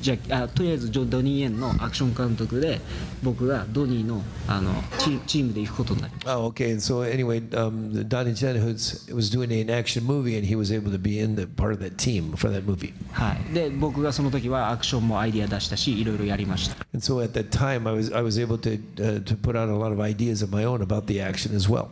[0.00, 2.80] じゃああとりあえずジョドニー・エンのアクション監督で
[3.22, 6.76] 僕がドニーのあのチーチームで行くことになりました Oh, okay.
[6.76, 10.90] So anyway, um, Donnie Yen who's, was doing an action movie, and he was able
[10.92, 12.92] to be in the part of that team for that movie.
[13.12, 19.56] はい、で僕がその時はアクションもアイディア出したしいろいろやりました And so at that time, I was I was able to uh, to put
[19.56, 21.88] out a lot of ideas of my own about the action as well.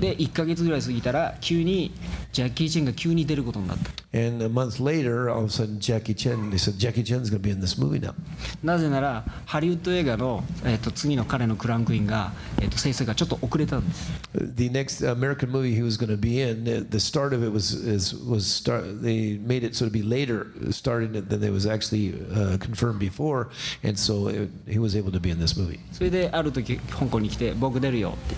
[0.00, 1.92] で1ヶ月ぐらい過ぎたら急に
[2.32, 6.50] ジャッキー・チェンが急に出ることになった And a month later, all of a sudden, Jackie Chan.
[6.50, 8.14] They said Jackie Chan's going to be in this movie now.
[8.62, 17.52] なぜならハリウッド映画の、えー、と次の彼のクランクインが、えー、と制作がちょっと遅れたんです The next American movie he was going to be in, the start of it
[17.52, 19.02] was is was start.
[19.02, 22.98] They made it so to be later starting it than it was actually uh, confirmed
[23.00, 23.48] before,
[23.82, 25.80] and so it, he was able to be in this movie.
[25.92, 28.36] それである時香港に来て僕出るよって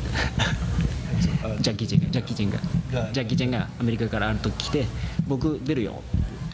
[1.20, 2.58] ジャッキー・チェンがジャッキー・チェンが
[3.12, 4.86] ジャッキー・チェンがアメリカからある時来て
[5.26, 6.02] 僕出るよ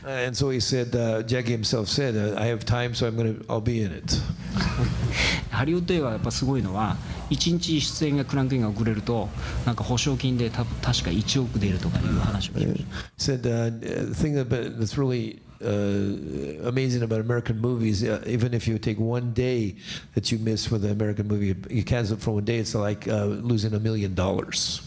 [0.07, 3.45] And so he said, uh, Jackie himself said, uh, "I have time, so I'm to.
[3.49, 4.17] I'll be in it."
[5.51, 6.97] ハリウッド映画はやっぱすごいのは
[7.31, 9.29] 1日出演がクランクインが遅れると
[9.65, 12.85] なんか保証金でた確か1億出るとかいう話を聞きまし
[13.27, 14.49] た said uh, thing that,
[14.79, 19.76] that's really uh, amazing about American movies, uh, even if you take one day
[20.16, 23.08] that you miss with an American movie, you cancel it for one day, it's like
[23.08, 24.82] uh, losing a million dollars.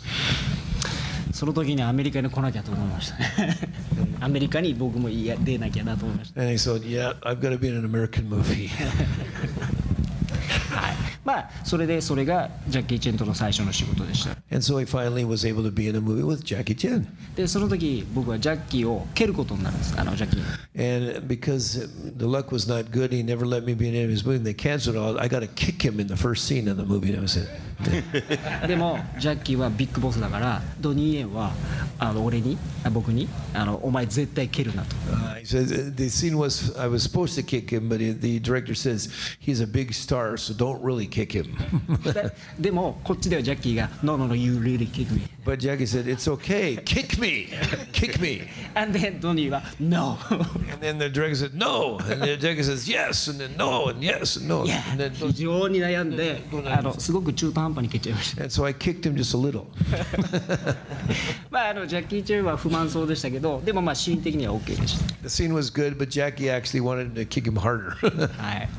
[1.33, 3.59] その時にアメリカに来なきゃと思いましたね
[4.21, 8.69] アメリカに僕もいや出なきゃなと思いました And he said, "Yeah, I've got to be in an American movie."
[10.71, 16.76] はい まあそれでそれがジャッキー・チェンとの最初の仕事でした and so he finally was able to be in a movie with Jackie
[16.76, 17.06] Chan.
[17.36, 20.42] でその時僕はジャッキーを蹴ることになるんですあのジャッキー
[21.22, 24.10] And because the luck was not good, he never let me be in any of
[24.12, 24.44] his movies.
[24.44, 25.20] They canceled all.
[25.20, 27.12] I got to kick him in the first scene of the movie.
[27.12, 27.48] That was it.
[28.68, 31.52] でもジャッキーはビッグボスだからドニー・エンは
[31.98, 34.96] あの俺にあ僕にあのお前絶対蹴るなと
[35.42, 38.76] Uh, uh, the scene was I was supposed to kick him, but he- the director
[38.76, 39.10] says
[39.40, 42.14] he's a big star, so don't really kick kick him.
[42.14, 46.78] ででもこっちではジャッキーが「No, no, no, you really kick me but Jackie said, It's okay.
[46.86, 47.50] Kick me.
[47.92, 48.44] Kick me.”
[48.76, 52.00] and then トニーは「No And then the director said, No.
[52.10, 53.30] And the director says, Yes.
[53.30, 53.90] And then no.
[53.90, 54.40] And yes.
[54.40, 54.66] And no.
[54.66, 59.66] いや And then, 非常に悩んであのすごく中途半端に蹴っちゃいました and so I kicked him just a little.
[61.50, 67.92] まああのジャッキー・チェンは不満そうでしたけどでもまあシーン的には OK でした The scene was good, but Jackie actually wanted to kick him harder.
[68.38, 68.70] はい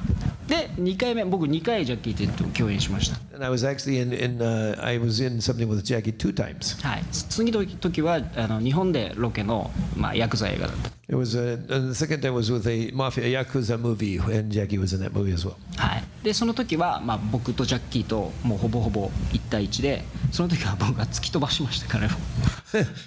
[0.50, 6.34] で2回目僕2回ジャッキー・チェンと共演しました and I was actually in, in uh, I was in something with Jackie two
[6.34, 6.76] times.
[6.86, 14.18] はい次の時はあの日本でロケの、まあ、ヤクザ映画だった It was a, and the second time was with a mafia a yakuza movie,
[14.18, 15.54] and Jackie was in that movie as well.
[15.76, 22.10] はい、でその時は、まあ、僕とジャッキーともうほぼほぼ1対1でその時は僕が突き飛ばしました彼を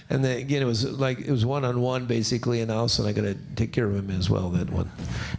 [0.10, 3.14] and then again, it was like it was one on one basically, and also I
[3.14, 4.50] got to take care of him as well.
[4.50, 4.90] That one.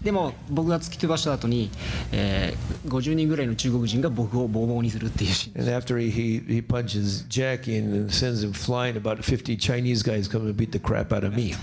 [0.03, 1.71] でも僕が突き飛ばした後に、
[2.13, 10.29] えー、50人ぐらいの中国人が僕をボーボーにするっていうシーン And after he, he, he punches Jackie and sends him flying, about 50 Chinese guys
[10.29, 11.55] come to beat the crap out of me.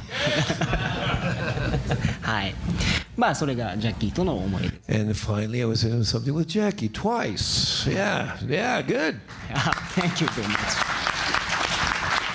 [2.22, 2.55] はい
[3.22, 7.88] まあそれがジャッキーとの思い出 And finally, I was in something with Jackie twice.
[7.88, 9.19] Yeah, yeah, good.
[9.93, 10.57] Thank you very much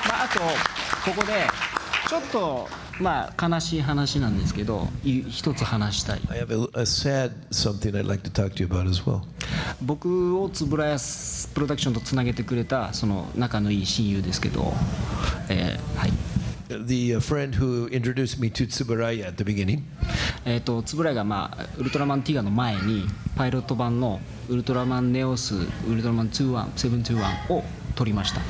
[0.09, 0.39] まああと
[1.11, 1.49] ここで
[2.09, 2.68] ちょっと
[3.01, 9.22] まあ悲しい話なんですけどい一つ話したい I have a, a sad something I'd like to talk to you about as well.
[9.82, 10.99] 僕を円谷
[11.53, 14.72] プロダクションとつなげてくれたその仲のいい親友ですけど、
[15.49, 16.12] えーはい
[16.69, 19.83] The uh, friend who introduced me to Tsuburaya at the beginning,
[20.45, 23.05] えー、と円谷が、まあ、ウルトラマンティガの前に
[23.37, 27.62] パイロット版のウルトラマンネオスウルトラマン21 721を
[27.95, 28.41] 撮りました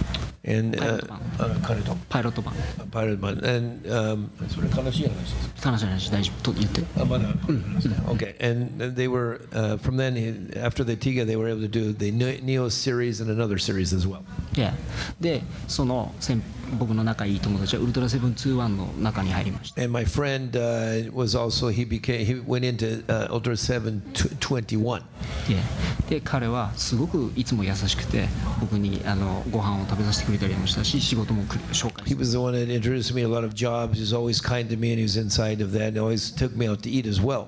[0.48, 2.54] and パイロ uh, ット版 uh, パイロット版
[2.90, 4.30] Pirate Man, and um,
[5.60, 6.80] 話の話大丈夫と言って
[8.06, 11.68] okay, and they were uh, from then he- after the Tiga, they were able to
[11.68, 14.22] do the Ne- Neo series and another series as well.
[14.56, 14.72] いや
[15.20, 16.40] でその先
[16.78, 24.02] 僕の仲いい友達はウルトラセブン21の中に入りました And my friend uh, was also he became he went into uh, Ultra Seven
[24.40, 25.02] twenty one.
[26.08, 28.28] でで彼はすごくいつも優しくて
[28.60, 33.94] 僕にあのご飯を食べさせてくれたりもしたし仕事もく紹介 He was the one that introduced me a lot of jobs.
[33.94, 36.56] He was always kind to me, and he was inside of that, and always took
[36.56, 37.46] me out to eat as well.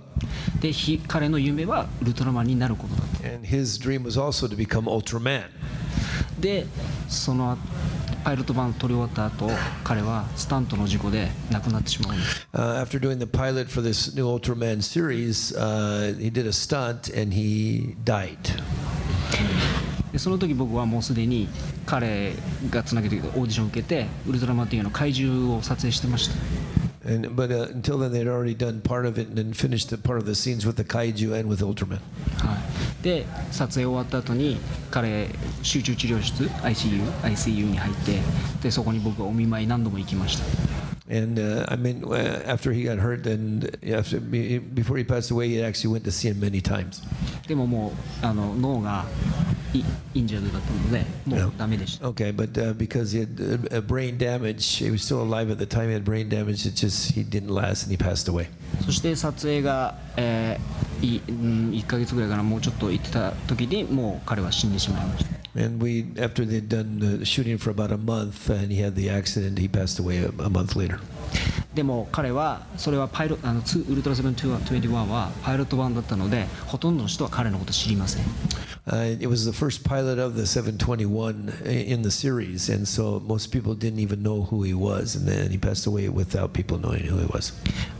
[0.60, 5.44] でひ彼の夢はウルトラマンになることだった And his dream was also to become Ultraman.
[6.40, 6.66] で
[7.08, 7.56] その
[8.28, 9.48] パイロット版撮り終わった後
[9.82, 17.08] 彼はスタントの事故で亡くなってしまうんです Uh, after doing the pilot for this new Ultraman series, uh, he did a stunt
[17.18, 18.36] and he died.
[20.12, 21.48] でその時僕はもうすでに
[21.86, 22.34] 彼
[22.68, 26.34] がつなげてオーディションを受けてウルトラマンっていうの怪獣を撮影してました
[27.08, 29.96] And, but uh, until then, they'd already done part of it and then finished the
[29.96, 32.00] part of the scenes with the kaiju and with Ultraman.
[32.36, 32.56] は
[33.00, 34.58] い、で撮影終わった後に
[34.90, 35.28] 彼
[35.62, 38.20] 集中治療室 ICU, ICU に入って
[38.62, 40.44] でそこに僕はお見舞い何度も行きました
[41.10, 45.48] And uh, I mean, uh, after he got hurt, and after before he passed away,
[45.48, 47.02] he actually went to see him many times.
[47.48, 47.92] でもも
[48.22, 49.06] うあの脳が
[49.74, 55.58] イインジャードだったのでもうダメでした Okay, but uh, because he had uh, uh, brain damage, he was still alive at
[55.58, 55.88] the time.
[55.88, 56.66] He had brain damage.
[56.66, 58.48] It just he didn't last, and he passed away.
[58.84, 68.94] そして撮影が、えーいうん1ヶ月ぐらいからもうちょっと行ってた時にもう彼は死んでしまいました And we, after they'd done the shooting for about a month, and he had
[68.94, 71.00] the accident, he passed away a, a month later.
[71.74, 78.24] でも彼はそれはパイロあの2ウルトラセブン21はパイロット版だったのでほとんどの人は彼のこと知りません
[78.87, 83.51] Uh, it was the first pilot of the 721 in the series, and so most
[83.51, 87.03] people didn't even know who he was, and then he passed away without people knowing
[87.03, 87.53] who he was.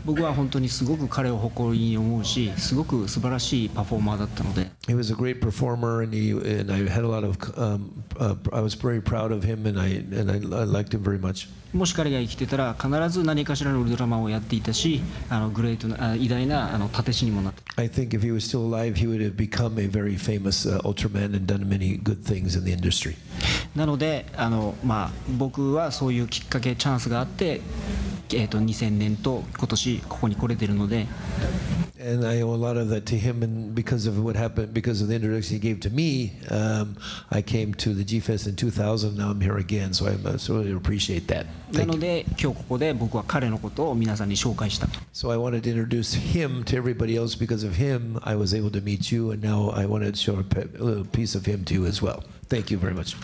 [0.04, 7.38] 僕は本当にすごく彼を誇りに思うしすごく素晴らしいパフォーマーだったので He was a great performer, and he and I had a lot of.
[7.56, 11.02] Um, uh, I was very proud of him, and I and I, I liked him
[11.02, 11.48] very much.
[11.73, 20.65] もし彼が生きてたら必ず何かしらのウルトラマンをやっていたしあのグレートなあ偉大なあの盾師にもなった I think if he was still alive, he would have become a very famous
[20.65, 23.15] uh, Ultraman and done many good things in the industry.
[23.75, 27.61] なのであの、まあ、僕はそういうきっかけチャンスがあって、
[28.33, 31.07] えー、と2000年と今年ここに来れてるので
[31.98, 35.00] And I owe a lot of that to him, and because of what happened, because
[35.00, 36.96] of the introduction he gave to me, um,
[37.30, 39.16] I came to the G Fest in 2000.
[39.16, 41.46] Now I'm here again, so I must really appreciate that.
[41.72, 47.36] なので今日ここで僕は彼のことを皆さんに紹介した So I wanted to introduce him to everybody else.
[47.36, 50.38] Because of him, I was able to meet you, and now I wanted to show
[50.38, 52.22] a, pe- a little piece of him to you as well.
[52.48, 53.16] Thank you very much.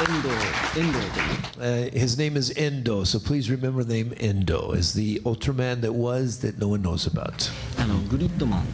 [0.00, 5.80] まあ、彼の名前は Uh, his name is Endo, so please remember the name Endo as the Ultraman
[5.80, 7.50] that was that no one knows about.
[7.80, 8.64] あのグリッドマン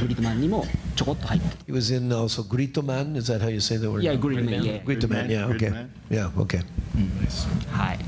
[0.00, 0.64] グリッドマンにも
[0.96, 3.16] ちょこっと入ってる He was in also Grittoman.
[3.18, 4.02] Is that how you say the word?
[4.02, 4.82] Yeah, Grittoman, yeah.
[4.82, 5.68] Grittoman, yeah, okay.
[5.68, 5.88] Grittoman.
[6.10, 6.62] Yeah, okay.
[7.70, 7.98] はい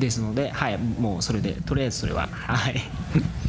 [0.00, 2.74] ですのではいもうそれでとりあえずそれははい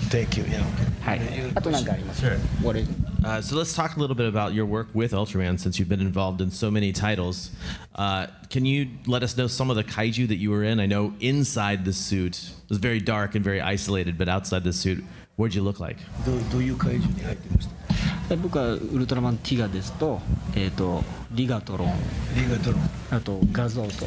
[0.10, 0.64] Thank you, yeah.
[1.04, 1.22] はい
[1.56, 2.24] あと何かあります
[2.64, 2.88] What is-
[3.26, 6.00] Uh, so let's talk a little bit about your work with Ultraman since you've been
[6.00, 7.50] involved in so many titles.
[7.96, 10.80] Uh, can you let us know some of the kaiju that you were in?
[10.80, 15.04] I know inside the suit was very dark and very isolated, but outside the suit,
[15.38, 15.98] what'd you look like?
[16.26, 20.20] どどういう怪獣に入ってましたで僕はウルトラマンティガですと,、
[20.56, 21.94] えー、とリガトロン
[22.36, 22.82] リガトロン
[23.12, 24.06] あとガゾーと、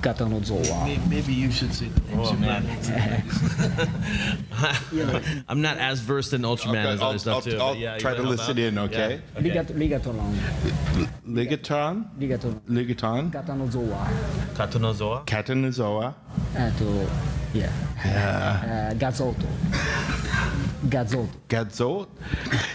[0.00, 2.30] ガタノゾウは Maybe you should say the names.
[2.30, 2.64] Oh, man.
[4.92, 5.20] Yeah.
[5.48, 7.58] I'm not as versed in Ultraman Okay, as I'll- other stuff I'll- too.
[7.58, 8.58] I'll but yeah, you try to wanna help listen out?
[8.58, 9.20] in, okay?
[9.34, 10.34] Yeah, リガトリガトロン
[11.27, 12.09] Ligaton.
[12.19, 12.59] Ligaton.
[12.67, 13.31] Ligaton.
[13.31, 14.07] Katanozoa.
[14.55, 15.25] Katanozoa.
[15.25, 16.13] Katanozoa.
[16.57, 17.07] Ato,
[17.53, 17.71] yeah.
[18.05, 18.89] Yeah.
[18.91, 19.47] Uh, Gazoto.
[20.89, 21.29] Gadzot.
[21.47, 22.07] Gadzot.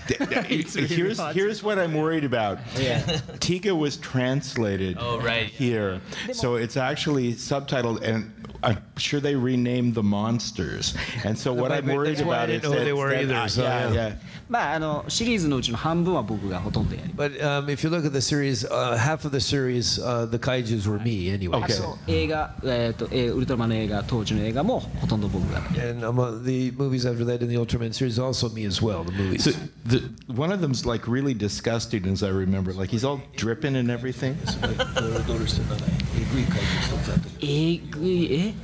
[0.89, 2.59] here's here's what I'm worried about.
[2.77, 3.03] Yeah.
[3.39, 4.97] Tiga was translated.
[4.99, 5.47] Oh right.
[5.47, 6.01] Here,
[6.33, 8.33] so it's actually subtitled, and
[8.63, 10.95] I'm sure they renamed the monsters.
[11.25, 13.49] And so what I'm worried about is that, they were that, either.
[13.49, 14.13] So, yeah, yeah.
[14.49, 17.35] まああのシリーズのうちの半分は僕がほとんどやります。
[17.35, 21.61] But、um, if you look at the series,、uh, half of the series,、uh, the kaijus were me anyway.
[21.61, 21.75] Okay.
[22.07, 25.59] 映画、えっと、ウルトラマンの映画、当時の映画もほとんど僕が。
[25.79, 29.05] And among the movies after that in the Ultraman series, also me as well.
[29.05, 29.45] The movies.
[29.45, 29.51] So
[29.85, 32.73] the, one of them's like really disgusting, as I remember.
[32.73, 34.37] Like he's all dripping and everything.
[37.41, 38.55] えぐいえ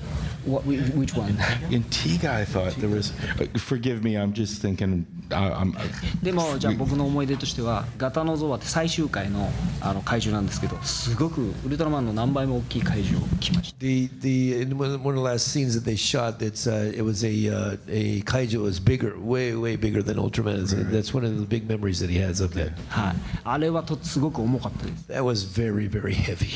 [0.46, 1.30] What, which one?
[1.70, 3.14] In Tiga, I thought there was.
[3.40, 5.06] uh, Forgive me, I'm just thinking.
[5.30, 5.74] Uh, I'm,
[6.22, 9.50] でもじゃあ僕の思い出としてはガタノゾワって最終回の
[9.80, 17.24] あの怪獣なんですけどすごくウルトラマンの何倍も大きい怪獣を来ました The the in one of the last scenes that they shot, that's uh, it was
[17.24, 20.64] a uh, a kaiju was bigger, way way bigger than Ultraman.
[20.64, 22.72] It's- That's one of the big memories that he has of that.
[22.90, 26.48] はいあれはとすごく重かったです That was very very heavy.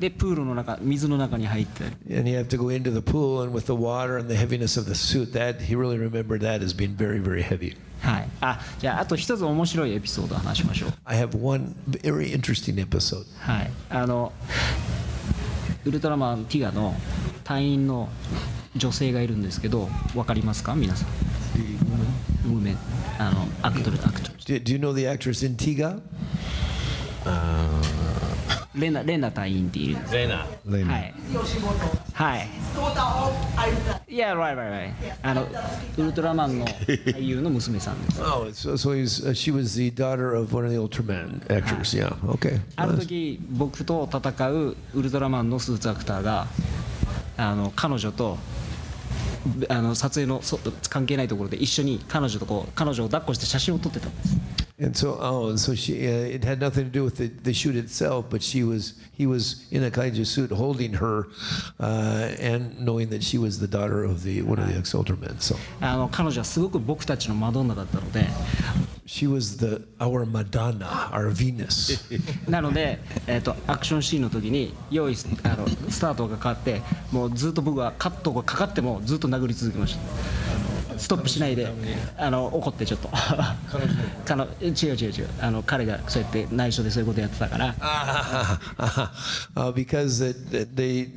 [0.00, 1.84] でプールの中水の中に入って、
[2.16, 4.86] And you have to go into the pool, and with the water and the heaviness of
[4.86, 7.76] the suit, that he really remembered that as being very very heavy.
[8.00, 13.24] はい、あじゃああと一つ面白いエピソードを話しましょう I have one very interesting episode.
[13.38, 14.32] はいあの
[15.86, 16.94] ウルトラマンティガの
[17.44, 18.08] 隊員の
[18.76, 21.08] 女性がいるんですけどわかりますか皆さん
[22.46, 22.78] ウーメン
[23.18, 26.02] あのアクトルアクトル Do, do you know the actress in Tiga?
[28.74, 30.44] レナレナ隊員っているんです Zena.
[30.86, 31.14] はい。
[32.12, 32.48] はい。
[34.08, 34.92] いや right right right.
[35.22, 35.46] あの
[35.96, 38.20] ウルトラマンの俳優の娘さんです。
[38.22, 41.96] Oh, so, so he's, uh, she was the daughter of one of the Ultraman actors.
[41.96, 42.60] Yeah, okay.
[42.76, 46.48] ある時僕と戦うウルトラマンのスーツアクターが
[47.36, 48.38] あの彼女と
[49.68, 54.36] あの撮影のそ関係ないところで一緒に彼女とこう彼女を抱っこして写真を撮ってたんです
[54.84, 57.54] And so, oh, and so she, uh, it had nothing to do with the, the
[57.54, 61.28] shoot itself, but she was, he was in a kaiju suit holding her,
[61.80, 65.40] uh, and knowing that she was the daughter of the one of the ex Ultramen.
[65.40, 68.26] So あの彼女はすごく僕たちのマドンナだったので
[69.06, 71.98] she was the our Madonna, our Venus.
[72.50, 80.63] なので、えー、とアクションシーンの時に用意すあのスタートがかかってもうずっと僕はカットがかかってもずっと殴り続けました
[80.98, 81.68] ストップしないで
[82.18, 83.08] あの怒ってちょっと
[84.24, 87.74] 彼女違う違う違うあの彼がそうやって内緒でそういうことやってたから
[89.56, 90.20] uh, because
[90.74, 91.08] they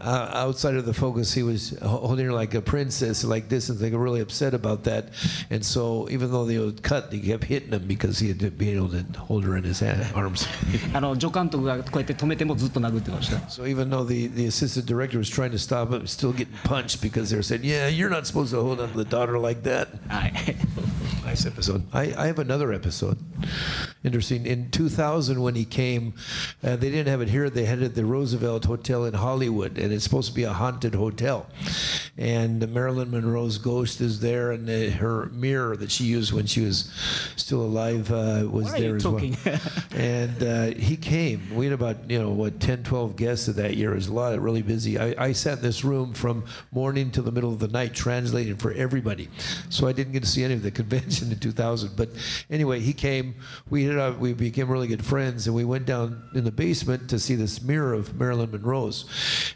[0.00, 3.68] uh, outside of the focus, he was ho- holding her like a princess, like this,
[3.68, 5.06] and they were really upset about that.
[5.50, 8.50] And so, even though they would cut, they kept hitting him because he had to
[8.50, 9.82] be able to hold her in his
[10.14, 10.46] arms.
[10.94, 16.52] あの助監督がこうやって止めてもずっと殴ってました So even though the, the assistant director was trying to stop him, still getting
[16.64, 19.25] punched because they were saying, "Yeah, you're not supposed to hold on to the daughter
[19.38, 19.88] like that."
[21.24, 21.82] Nice episode.
[21.92, 23.18] I, I have another episode.
[24.04, 24.46] Interesting.
[24.46, 26.14] In 2000, when he came,
[26.62, 27.50] uh, they didn't have it here.
[27.50, 30.52] They had it at the Roosevelt Hotel in Hollywood, and it's supposed to be a
[30.52, 31.46] haunted hotel.
[32.16, 36.60] And Marilyn Monroe's ghost is there, and uh, her mirror that she used when she
[36.60, 36.92] was
[37.34, 39.36] still alive uh, was What there as talking?
[39.44, 39.58] well.
[39.96, 41.52] and uh, he came.
[41.56, 43.90] We had about you know what 10, 12 guests of that year.
[43.92, 44.96] It was a lot, really busy.
[44.96, 48.56] I, I sat in this room from morning till the middle of the night translating
[48.56, 49.15] for everybody.
[49.70, 51.96] So I didn't get to see any of the convention in 2000.
[51.96, 52.10] But
[52.50, 53.34] anyway, he came
[53.70, 57.08] we hit up, we became really good friends, and we went down in the basement
[57.10, 59.04] to see this mirror of Marilyn Monroe's,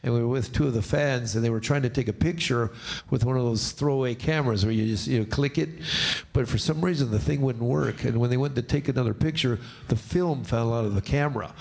[0.02, 2.12] and we were with two of the fans, and they were trying to take a
[2.12, 2.70] picture
[3.10, 5.68] with one of those throwaway cameras where you just you know click it,
[6.32, 9.14] but for some reason the thing wouldn't work, and when they went to take another
[9.14, 9.58] picture,
[9.88, 11.54] the film fell out of the camera,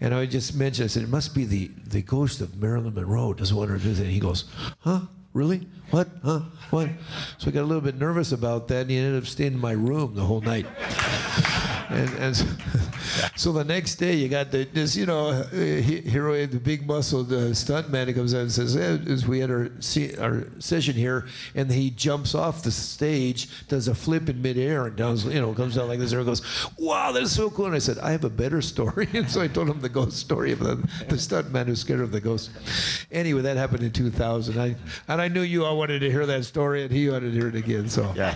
[0.00, 3.32] and I just mentioned I said it must be the the ghost of Marilyn Monroe
[3.32, 4.04] doesn't want her to visit.
[4.04, 4.44] And he goes,
[4.80, 5.00] huh?
[5.32, 5.68] Really?
[5.90, 6.08] What?
[6.24, 6.40] Huh?
[6.70, 6.88] What?
[7.38, 9.60] So I got a little bit nervous about that, and he ended up staying in
[9.60, 10.66] my room the whole night.
[11.90, 12.36] And, and
[13.36, 16.86] so, the next day, you got the, this, you know, uh, he- hero, the big
[16.86, 19.70] muscled uh, stuntman he comes out and says, as we had our,
[20.20, 24.96] our session here, and he jumps off the stage, does a flip in midair, and
[24.96, 26.42] does, you know, comes out like this, and goes,
[26.78, 27.66] wow, that's so cool.
[27.66, 29.08] And I said, I have a better story.
[29.18, 30.76] And so I told him the ghost story of the,
[31.08, 32.50] the stuntman who's scared of the ghost.
[33.10, 34.60] Anyway, that happened in 2000.
[34.60, 34.76] I,
[35.08, 37.48] and I knew you all wanted to hear that story, and he wanted to hear
[37.48, 37.88] it again.
[37.88, 38.34] So yeah.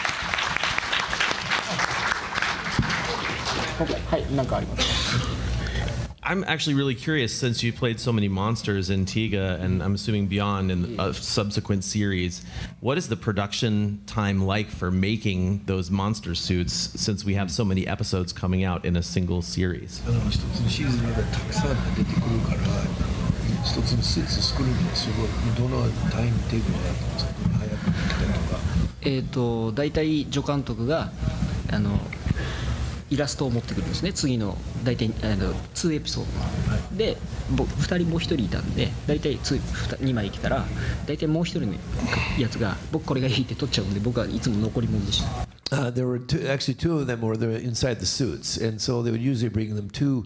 [6.23, 10.27] I'm actually really curious since you played so many monsters in Tiga and I'm assuming
[10.27, 12.45] beyond in a subsequent series.
[12.79, 17.65] What is the production time like for making those monster suits since we have so
[17.65, 20.01] many episodes coming out in a single series?
[20.07, 22.59] あの一つのシーズンがたくさん出てくるから
[23.65, 25.27] 一つのスーツ作るのにすごい
[25.57, 26.91] どのタイムテーブルが
[27.59, 28.59] 早くできたりとか
[29.01, 31.11] えー、と大体助監督が
[31.71, 31.99] あの
[33.10, 34.12] イラストを持ってくるんですね。
[34.12, 36.24] 次の大体あの2エピソー
[36.90, 36.96] ド。
[36.96, 37.16] で
[37.50, 39.60] 僕2人もう1人いたんで大体 2,
[40.00, 40.64] 2枚来たら
[41.06, 41.74] 大体もう1人の
[42.38, 49.02] やつが僕これがいいって取っちゃうんで僕はいつも残り物でした uh, there were two, actually two of them were there inside the suits, and so
[49.02, 50.24] they would usually bring them two,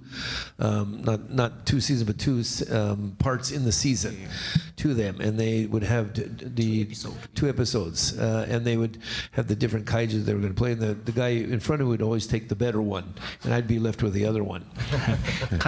[0.58, 2.42] um, not not two seasons, but two
[2.74, 4.28] um, parts in the season, yeah.
[4.76, 7.14] to them, and they would have the two, episode.
[7.34, 8.98] two episodes, uh, and they would
[9.32, 11.80] have the different kaiju they were going to play, and the, the guy in front
[11.80, 14.44] of me would always take the better one, and I'd be left with the other
[14.44, 14.66] one.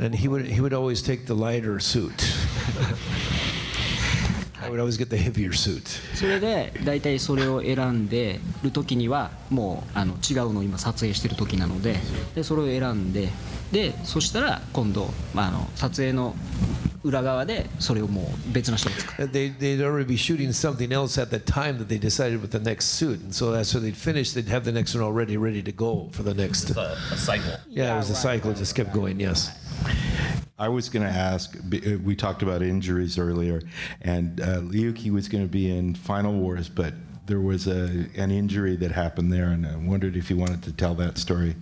[0.00, 2.34] and he would he would always take the lighter suit.
[4.64, 5.82] I would always get the heavier suit.
[6.14, 11.96] それで大体それを選んでる時にはもうあの違うのを今撮影してる時なので
[12.34, 13.28] でそれを選んで
[13.72, 16.34] でそしたら今度、まあ、あの撮影の
[17.04, 22.58] 裏側でそれをもう別の人が使う they, they'd already be shooting something else at the time that they decided with the
[22.58, 23.20] next suit.
[23.20, 26.08] And so that's when they'd finish, they'd have the next one already ready to go
[26.12, 26.70] for the next.
[26.70, 27.52] a, a cycle.
[27.68, 28.52] Yeah, it was a cycle.
[28.52, 29.50] It just kept going, yes.
[30.56, 31.56] I was going to ask.
[31.56, 33.60] Uh, we talked about injuries earlier,
[34.02, 36.94] and uh, Ryuki was going to be in Final Wars, but
[37.26, 40.72] there was a an injury that happened there, and I wondered if you wanted to
[40.72, 41.56] tell that story.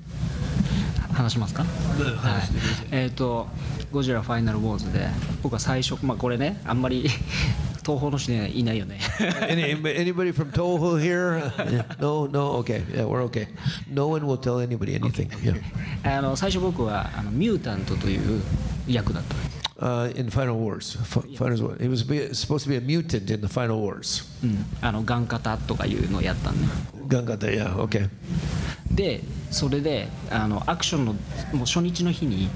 [1.12, 2.42] 話しますか、はい、
[2.90, 3.46] えっ、ー、と
[3.92, 5.08] 「ゴジラファイナルウォーズで」
[5.42, 7.06] 僕は最初まあこれねあんまり
[7.82, 8.98] 東宝の人いないよね
[9.48, 11.52] Any, anybody from Toho here?
[12.00, 12.82] No, no, okay.
[12.92, 13.48] Yeah, we're okay.
[13.90, 15.28] No one will tell anybody anything.
[15.42, 15.60] Yeah.
[16.04, 18.42] あの最初僕はあのミュータントという
[18.86, 19.34] 役だった
[19.82, 20.96] Uh, in Final Wars.
[21.36, 21.80] Final Wars.
[21.80, 24.22] He was be, supposed to be a mutant in the Final Wars.
[24.44, 26.68] うん、あのガン型とかいうのをやったんで
[27.08, 28.08] Gangata, yeah, okay.
[28.92, 31.18] でそれであのアクションのも
[31.54, 32.48] う初日の日に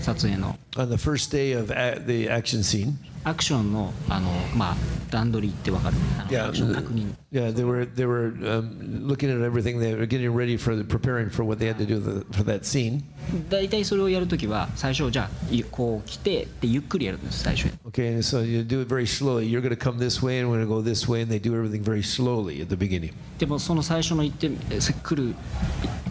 [0.00, 1.68] 撮影の On the first day of
[2.06, 2.94] the action scene,
[3.24, 4.76] アクションのあの、まあ、
[5.10, 5.96] 段取りってわかる
[6.28, 9.80] Yeah, アクション確認 yeah, they were they were um, looking at everything.
[9.80, 12.44] They were getting ready for the, preparing for what they had to do the, for
[12.44, 13.02] that scene.
[13.50, 19.48] 大体それをやるときは最初じゃあいこう来てってゆっくりやるんです最初に Okay, so you do it very slowly.
[19.48, 21.40] You're going to come this way, and we're going to go this way, and they
[21.40, 23.12] do everything very slowly at the beginning.
[23.38, 25.34] でもその最初の行ってえ来る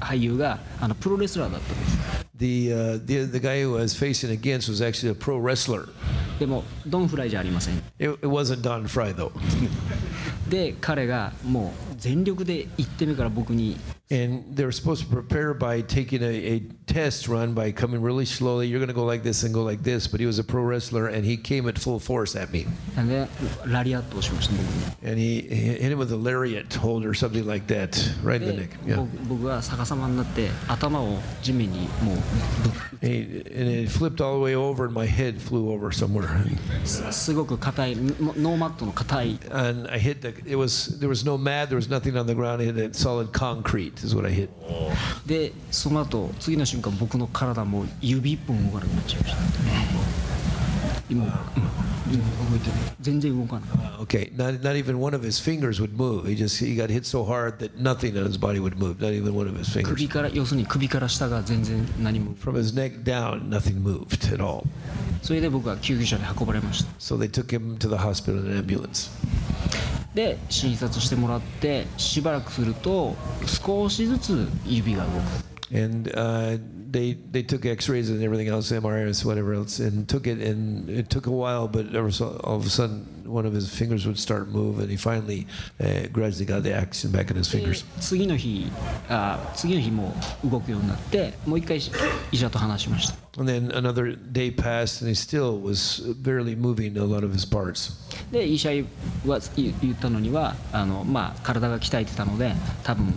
[0.01, 5.39] 俳優があのプロレスラーだったんです The, uh, the the guy who I was facing against was actually a pro
[5.39, 5.87] wrestler.
[6.39, 9.31] でもドンフライじゃありません It, it wasn't Don Fry though.
[10.49, 13.77] で彼がもう全力で1手目から僕に
[14.09, 18.67] and they're supposed to prepare by taking a, a, test run by coming really slowly.
[18.67, 20.05] You're going to go like this and go like this.
[20.05, 22.67] But he was a pro wrestler, and he came at full force at me.
[25.01, 28.47] And he, he hit him with a lariat hold or something like that, right in
[28.47, 28.69] the neck.
[28.85, 28.95] Yeah.
[33.01, 36.45] And, and it flipped all the way over, and my head flew over somewhere.
[39.49, 40.35] And I hit the.
[40.45, 41.69] It was there was no mat.
[41.69, 42.61] There was nothing on the ground.
[42.61, 43.92] I hit solid concrete.
[45.25, 50.32] でその後次の瞬間僕の体も指一本動かなくなっちゃいました。
[51.09, 51.31] 今、うん
[53.01, 53.69] 全然動かない
[54.03, 56.25] Okay, not not even one of his fingers would move.
[56.27, 58.99] He just he got hit so hard that nothing on his body would move.
[58.99, 59.89] Not even one of his fingers.
[59.95, 64.63] 首から要するに首から下が全然何も From his neck down, nothing moved at all.
[65.21, 69.09] それで僕は救急車で運ばれました So they took him to the hospital in an ambulance.
[70.13, 73.15] で診察してもらってしばらくすると
[73.47, 76.56] 少しずつ指が動く And uh,
[76.90, 80.40] they they took X-rays and everything else, MRIs, whatever else, and took it.
[80.40, 83.68] And it took a while, but ever so, all of a sudden, one of his
[83.68, 85.46] fingers would start to move, and he finally
[85.78, 87.84] uh, gradually got the action back in his で fingers.
[88.00, 88.70] 次の日
[89.08, 91.78] あ次の日もう動くようになってもう一回
[92.32, 97.46] 医者と話しました And then another day passed, and he still was barely moving a lot of his
[97.46, 97.92] parts.
[98.32, 98.70] で医者
[99.26, 103.14] は言言ったのにはあの、まあ、体が鍛えてたので多分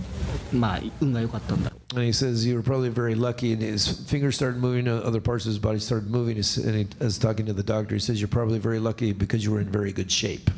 [0.52, 5.19] まあ運が良かったんだ And he says you were probably very lucky, and his fingers started moving, other
[5.19, 6.37] parts of his body started moving.
[6.37, 9.51] And he, as talking to the doctor, he says you're probably very lucky because you
[9.51, 10.51] were in very good shape.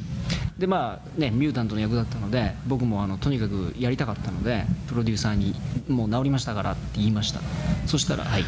[0.59, 5.55] でまあねミュータントの役だったので僕もあのとにかくやりたかったのでプロデューサーに
[5.87, 7.41] 「もう治りましたから」って言いました
[7.87, 8.45] そしたらはい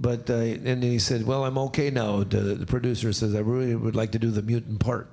[0.00, 3.40] But uh, and then he said, "Well, I'm okay now." The, the producer says, "I
[3.40, 5.06] really would like to do the mutant part."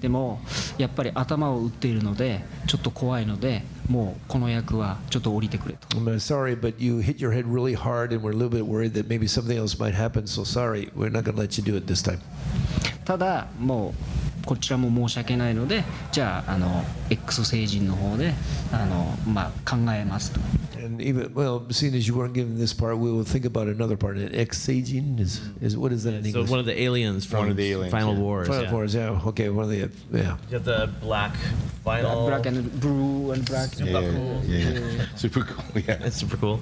[0.00, 0.40] でも
[0.76, 8.66] やっぱり頭を打っているのでちょっと怖いのでもうこの役はちょっと降りてくれと I'm uh, sorry, but you hit your head really hard, and we're a little bit
[8.66, 10.26] worried that maybe something else might happen.
[10.26, 12.20] So sorry, we're not going to let you do it this time.
[13.04, 13.94] ただも
[14.29, 18.33] う こちらも申し訳ないのでじゃああの X 星人の方で
[18.71, 20.39] あの、まあ、考えますと
[20.83, 23.95] And even well, seeing as you weren't given this part, we will think about another
[23.95, 24.17] part.
[24.17, 26.49] And Exaging is is what is that in So English?
[26.49, 28.19] one of the aliens from One of the aliens, Final yeah.
[28.19, 28.47] Wars.
[28.47, 28.73] Final yeah.
[28.73, 29.27] Wars, yeah.
[29.27, 30.37] Okay, one of the yeah.
[30.49, 31.35] You have the black
[31.83, 32.25] final.
[32.25, 35.05] black and blue and black Yeah, yeah, yeah.
[35.15, 35.81] Super cool.
[35.81, 35.99] Yeah.
[36.03, 36.59] It's super cool.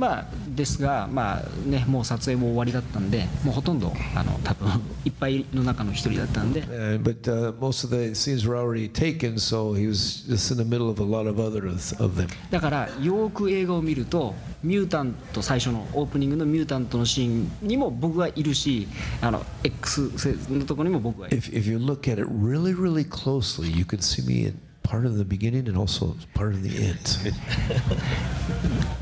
[0.00, 4.68] まあですがまあねもう撮影も終わりだったんでもうほとんどあの多分
[5.04, 10.56] いっぱいの中の一人だったんで Uh, but uh, most of the scenes were already taken, so he was just in
[10.56, 12.28] the middle of a lot of other of them.
[12.50, 18.88] だからよーく映画を見るとミュータント最初のオープニングのミュータントのシーンにも僕がいるし
[19.20, 20.10] あの X
[20.50, 24.58] のところにも僕がいる If if you look at it really, really closely, you can see me in
[24.90, 27.18] part of the beginning and also part of the end.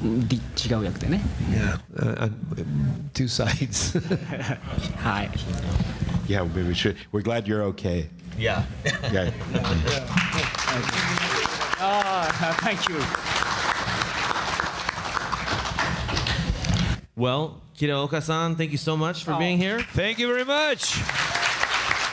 [0.02, 0.05] 違
[0.74, 1.23] う役でね。
[1.51, 2.31] Yeah, uh, uh,
[3.15, 3.98] two sides.
[5.02, 5.31] はい。
[6.28, 6.97] Yeah, we should.
[7.10, 8.10] We're glad you're okay.
[8.39, 8.65] Yeah.
[9.10, 9.32] yeah.
[11.81, 12.28] Ah,
[12.60, 12.98] thank you.
[17.16, 19.39] Well, Kitaoka-san, thank you so much for oh.
[19.39, 19.81] being here.
[19.94, 20.98] Thank you very much.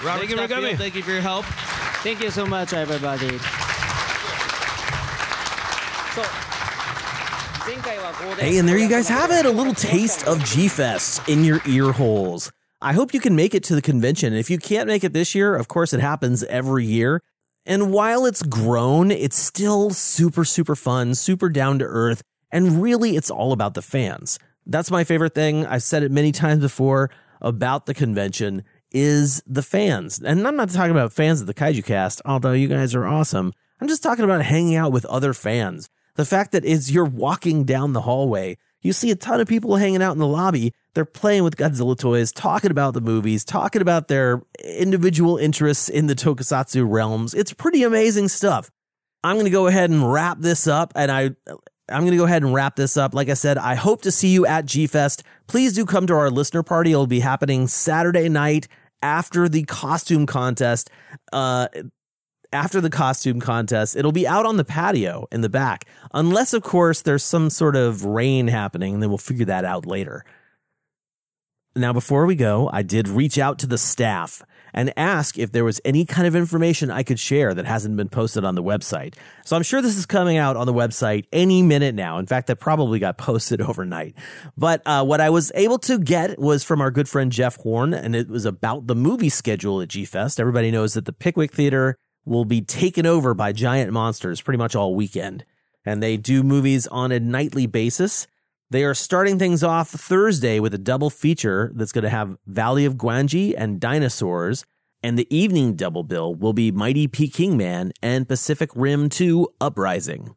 [0.04, 0.78] Robert thank you for coming.
[0.78, 1.46] Thank you for your help.
[2.04, 3.40] Thank you so much, everybody.
[6.16, 6.24] So
[8.38, 11.60] Hey, and there you guys have it a little taste of G Fest in your
[11.68, 12.52] ear holes.
[12.82, 14.34] I hope you can make it to the convention.
[14.34, 17.22] If you can't make it this year, of course, it happens every year.
[17.66, 22.22] And while it's grown, it's still super, super fun, super down to earth.
[22.50, 24.40] And really, it's all about the fans.
[24.66, 25.66] That's my favorite thing.
[25.66, 27.10] I've said it many times before
[27.42, 30.20] about the convention is the fans.
[30.20, 33.52] And I'm not talking about fans of the Kaiju cast, although you guys are awesome.
[33.82, 37.66] I'm just talking about hanging out with other fans the fact that as you're walking
[37.66, 40.74] down the hallway, you see a ton of people hanging out in the lobby.
[40.94, 46.08] They're playing with Godzilla toys, talking about the movies, talking about their individual interests in
[46.08, 47.34] the tokusatsu realms.
[47.34, 48.70] It's pretty amazing stuff.
[49.24, 51.32] I'm going to go ahead and wrap this up and I
[51.90, 53.14] I'm going to go ahead and wrap this up.
[53.14, 55.24] Like I said, I hope to see you at G Fest.
[55.48, 56.92] Please do come to our listener party.
[56.92, 58.68] It'll be happening Saturday night
[59.02, 60.90] after the costume contest.
[61.34, 61.68] Uh
[62.54, 65.86] after the costume contest, it'll be out on the patio in the back.
[66.14, 69.86] Unless, of course, there's some sort of rain happening, and then we'll figure that out
[69.86, 70.24] later.
[71.78, 74.42] Now, before we go, I did reach out to the staff
[74.74, 78.08] and ask if there was any kind of information I could share that hasn't been
[78.08, 79.16] posted on the website.
[79.44, 82.18] So I'm sure this is coming out on the website any minute now.
[82.18, 84.16] In fact, that probably got posted overnight.
[84.58, 87.94] But uh, what I was able to get was from our good friend Jeff Horn,
[87.94, 90.40] and it was about the movie schedule at G Fest.
[90.40, 94.76] Everybody knows that the Pickwick Theater will be taken over by giant monsters pretty much
[94.76, 95.46] all weekend.
[95.86, 98.28] And they do movies on a nightly basis.
[98.72, 102.86] They are starting things off Thursday with a double feature that's going to have Valley
[102.86, 104.66] of Gwangi and Dinosaurs.
[105.04, 110.36] And the evening double bill will be Mighty Peking Man and Pacific Rim 2 Uprising.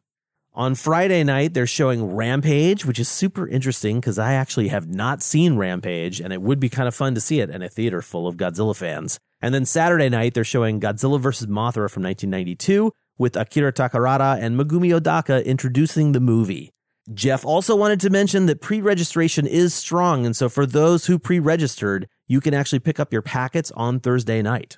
[0.59, 5.23] On Friday night, they're showing Rampage, which is super interesting because I actually have not
[5.23, 8.01] seen Rampage, and it would be kind of fun to see it in a theater
[8.01, 9.19] full of Godzilla fans.
[9.41, 11.47] And then Saturday night, they're showing Godzilla vs.
[11.47, 16.71] Mothra from 1992 with Akira Takarada and Megumi Odaka introducing the movie.
[17.13, 21.17] Jeff also wanted to mention that pre registration is strong, and so for those who
[21.17, 24.77] pre registered, you can actually pick up your packets on Thursday night.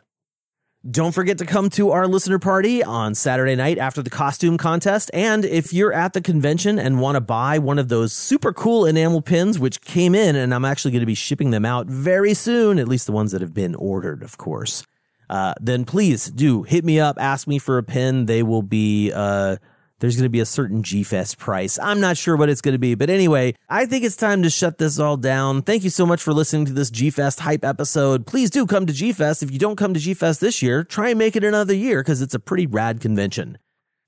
[0.90, 5.12] Don't forget to come to our listener party on Saturday night after the costume contest.
[5.14, 8.88] And if you're at the convention and want to buy one of those super cool
[8.88, 12.34] enamel pins, which came in, and I'm actually going to be shipping them out very
[12.34, 14.84] soon, at least the ones that have been ordered, of course.
[15.32, 18.26] uh, then please do hit me up, ask me for a pin.
[18.26, 19.58] They will be, uh,
[20.02, 21.80] there's going to be a certain G Fest price.
[21.80, 24.50] I'm not sure what it's going to be, but anyway, I think it's time to
[24.50, 25.62] shut this all down.
[25.62, 28.28] Thank you so much for listening to this G Fest hype episode.
[28.28, 29.44] Please do come to G Fest.
[29.44, 32.02] If you don't come to G Fest this year, try and make it another year
[32.02, 33.58] because it's a pretty rad convention.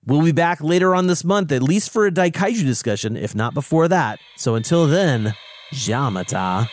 [0.06, 3.54] We'll be back later on this month, at least for a Daikaiju discussion, if not
[3.54, 4.20] before that.
[4.36, 5.34] So until then,
[5.74, 6.68] Jamata.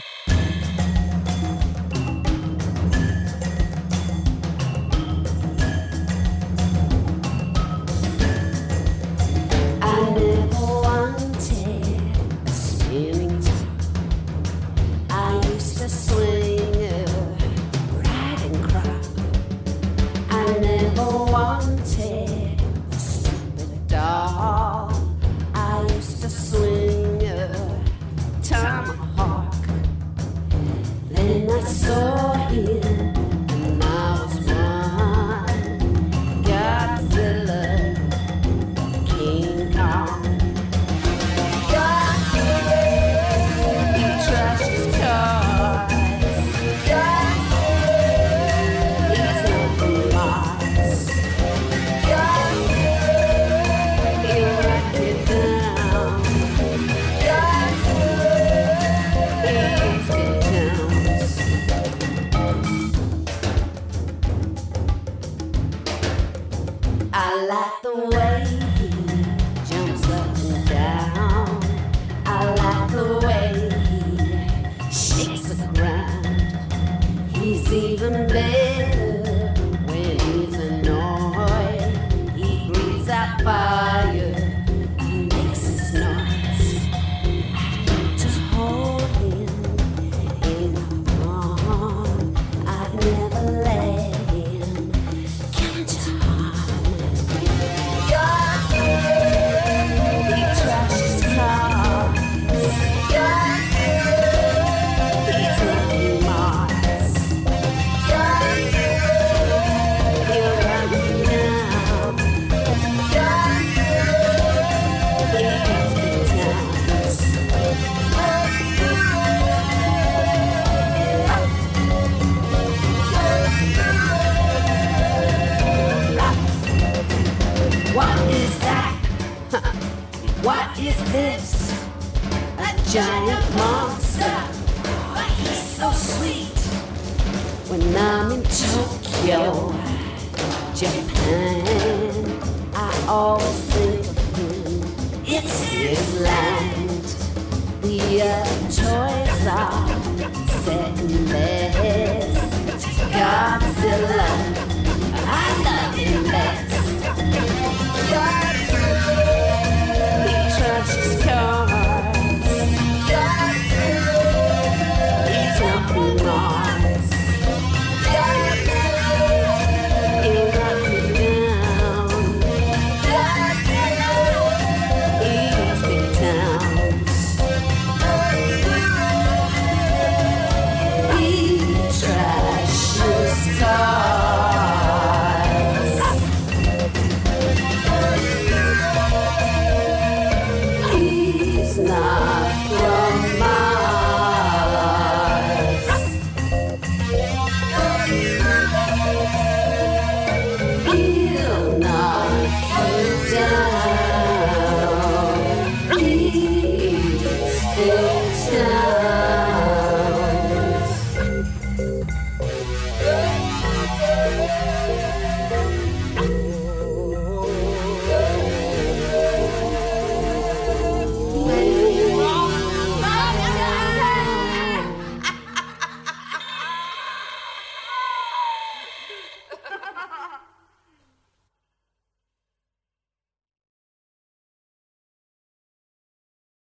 [67.96, 68.19] The way